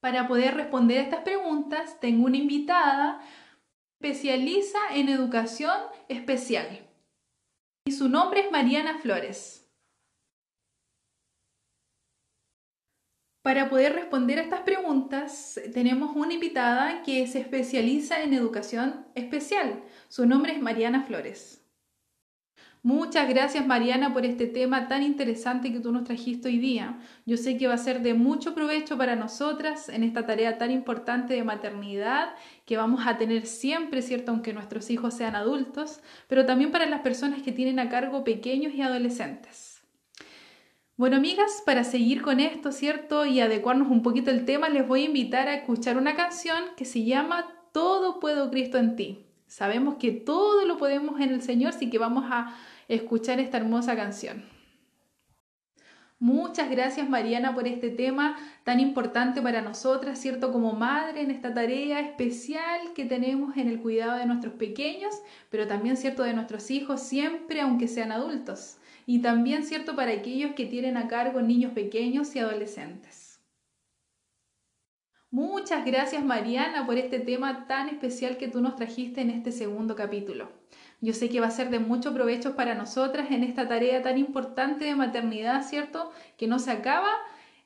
Para 0.00 0.28
poder 0.28 0.54
responder 0.54 0.98
a 0.98 1.02
estas 1.02 1.22
preguntas, 1.22 1.98
tengo 2.00 2.26
una 2.26 2.36
invitada 2.36 3.20
especializa 4.00 4.78
en 4.94 5.08
educación 5.08 5.76
especial. 6.08 6.88
Y 7.84 7.90
su 7.90 8.08
nombre 8.08 8.40
es 8.40 8.52
Mariana 8.52 8.98
Flores. 8.98 9.68
Para 13.42 13.68
poder 13.68 13.94
responder 13.94 14.38
a 14.38 14.42
estas 14.42 14.60
preguntas, 14.60 15.60
tenemos 15.72 16.14
una 16.14 16.34
invitada 16.34 17.02
que 17.02 17.26
se 17.26 17.40
especializa 17.40 18.22
en 18.22 18.34
educación 18.34 19.04
especial. 19.16 19.82
Su 20.08 20.26
nombre 20.26 20.52
es 20.52 20.62
Mariana 20.62 21.02
Flores. 21.02 21.61
Muchas 22.84 23.28
gracias 23.28 23.64
Mariana 23.64 24.12
por 24.12 24.26
este 24.26 24.48
tema 24.48 24.88
tan 24.88 25.04
interesante 25.04 25.72
que 25.72 25.78
tú 25.78 25.92
nos 25.92 26.02
trajiste 26.02 26.48
hoy 26.48 26.58
día. 26.58 26.98
Yo 27.26 27.36
sé 27.36 27.56
que 27.56 27.68
va 27.68 27.74
a 27.74 27.78
ser 27.78 28.02
de 28.02 28.14
mucho 28.14 28.56
provecho 28.56 28.98
para 28.98 29.14
nosotras 29.14 29.88
en 29.88 30.02
esta 30.02 30.26
tarea 30.26 30.58
tan 30.58 30.72
importante 30.72 31.34
de 31.34 31.44
maternidad 31.44 32.34
que 32.66 32.76
vamos 32.76 33.06
a 33.06 33.18
tener 33.18 33.46
siempre, 33.46 34.02
¿cierto? 34.02 34.32
Aunque 34.32 34.52
nuestros 34.52 34.90
hijos 34.90 35.14
sean 35.14 35.36
adultos, 35.36 36.00
pero 36.26 36.44
también 36.44 36.72
para 36.72 36.86
las 36.86 37.02
personas 37.02 37.42
que 37.42 37.52
tienen 37.52 37.78
a 37.78 37.88
cargo 37.88 38.24
pequeños 38.24 38.74
y 38.74 38.82
adolescentes. 38.82 39.80
Bueno, 40.96 41.18
amigas, 41.18 41.62
para 41.64 41.84
seguir 41.84 42.20
con 42.20 42.40
esto, 42.40 42.72
¿cierto? 42.72 43.24
Y 43.26 43.38
adecuarnos 43.38 43.92
un 43.92 44.02
poquito 44.02 44.32
al 44.32 44.44
tema, 44.44 44.68
les 44.68 44.88
voy 44.88 45.02
a 45.02 45.06
invitar 45.06 45.46
a 45.46 45.54
escuchar 45.54 45.96
una 45.96 46.16
canción 46.16 46.58
que 46.76 46.84
se 46.84 47.04
llama 47.04 47.46
Todo 47.72 48.18
puedo 48.18 48.50
Cristo 48.50 48.78
en 48.78 48.96
ti. 48.96 49.26
Sabemos 49.46 49.96
que 49.96 50.10
todo 50.10 50.64
lo 50.64 50.78
podemos 50.78 51.20
en 51.20 51.30
el 51.30 51.42
Señor, 51.42 51.74
así 51.74 51.90
que 51.90 51.98
vamos 51.98 52.24
a 52.28 52.56
escuchar 52.88 53.40
esta 53.40 53.58
hermosa 53.58 53.96
canción. 53.96 54.44
Muchas 56.22 56.70
gracias 56.70 57.08
Mariana 57.08 57.52
por 57.52 57.66
este 57.66 57.90
tema 57.90 58.36
tan 58.62 58.78
importante 58.78 59.42
para 59.42 59.60
nosotras, 59.60 60.20
¿cierto? 60.20 60.52
Como 60.52 60.72
madre 60.72 61.22
en 61.22 61.32
esta 61.32 61.52
tarea 61.52 61.98
especial 61.98 62.92
que 62.94 63.04
tenemos 63.04 63.56
en 63.56 63.66
el 63.66 63.80
cuidado 63.80 64.18
de 64.18 64.26
nuestros 64.26 64.54
pequeños, 64.54 65.16
pero 65.50 65.66
también, 65.66 65.96
¿cierto? 65.96 66.22
De 66.22 66.32
nuestros 66.32 66.70
hijos, 66.70 67.00
siempre 67.00 67.60
aunque 67.60 67.88
sean 67.88 68.12
adultos 68.12 68.76
y 69.04 69.18
también 69.18 69.64
cierto 69.64 69.96
para 69.96 70.12
aquellos 70.12 70.52
que 70.52 70.66
tienen 70.66 70.96
a 70.96 71.08
cargo 71.08 71.42
niños 71.42 71.72
pequeños 71.72 72.36
y 72.36 72.38
adolescentes. 72.38 73.40
Muchas 75.30 75.84
gracias 75.84 76.24
Mariana 76.24 76.86
por 76.86 76.98
este 76.98 77.18
tema 77.18 77.66
tan 77.66 77.88
especial 77.88 78.36
que 78.36 78.48
tú 78.48 78.60
nos 78.60 78.76
trajiste 78.76 79.22
en 79.22 79.30
este 79.30 79.50
segundo 79.50 79.96
capítulo. 79.96 80.50
Yo 81.02 81.12
sé 81.14 81.28
que 81.28 81.40
va 81.40 81.48
a 81.48 81.50
ser 81.50 81.68
de 81.68 81.80
mucho 81.80 82.14
provecho 82.14 82.54
para 82.54 82.76
nosotras 82.76 83.32
en 83.32 83.42
esta 83.42 83.66
tarea 83.66 84.02
tan 84.02 84.18
importante 84.18 84.84
de 84.84 84.94
maternidad, 84.94 85.64
¿cierto? 85.64 86.12
Que 86.36 86.46
no 86.46 86.60
se 86.60 86.70
acaba 86.70 87.10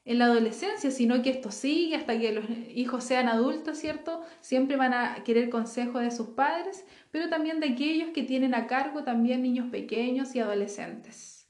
en 0.07 0.19
la 0.21 0.25
adolescencia, 0.25 0.91
sino 0.91 1.21
que 1.21 1.29
esto 1.29 1.51
sigue 1.51 1.97
hasta 1.97 2.19
que 2.19 2.33
los 2.33 2.47
hijos 2.75 3.05
sean 3.05 3.29
adultos, 3.29 3.77
¿cierto? 3.77 4.23
Siempre 4.41 4.77
van 4.77 4.95
a 4.95 5.23
querer 5.23 5.51
consejo 5.51 5.99
de 5.99 6.11
sus 6.13 6.29
padres, 6.29 6.87
pero 7.11 7.29
también 7.29 7.61
de 7.61 7.69
aquellos 7.69 8.09
que 8.15 8.23
tienen 8.23 8.55
a 8.55 8.67
cargo 8.67 9.05
también 9.05 9.43
niños 9.43 9.69
pequeños 9.71 10.35
y 10.35 10.41
adolescentes. 10.41 11.47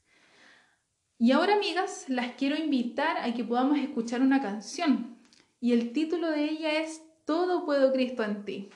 Y 1.19 1.31
ahora, 1.31 1.55
amigas, 1.55 2.07
las 2.09 2.33
quiero 2.33 2.57
invitar 2.57 3.19
a 3.19 3.33
que 3.33 3.45
podamos 3.45 3.79
escuchar 3.79 4.23
una 4.23 4.43
canción. 4.43 5.17
Y 5.61 5.73
el 5.73 5.93
título 5.93 6.33
de 6.33 6.51
ella 6.51 6.81
es 6.81 7.01
Todo 7.25 7.65
puedo 7.65 7.93
Cristo 7.93 8.25
en 8.25 8.45
ti. 8.45 8.71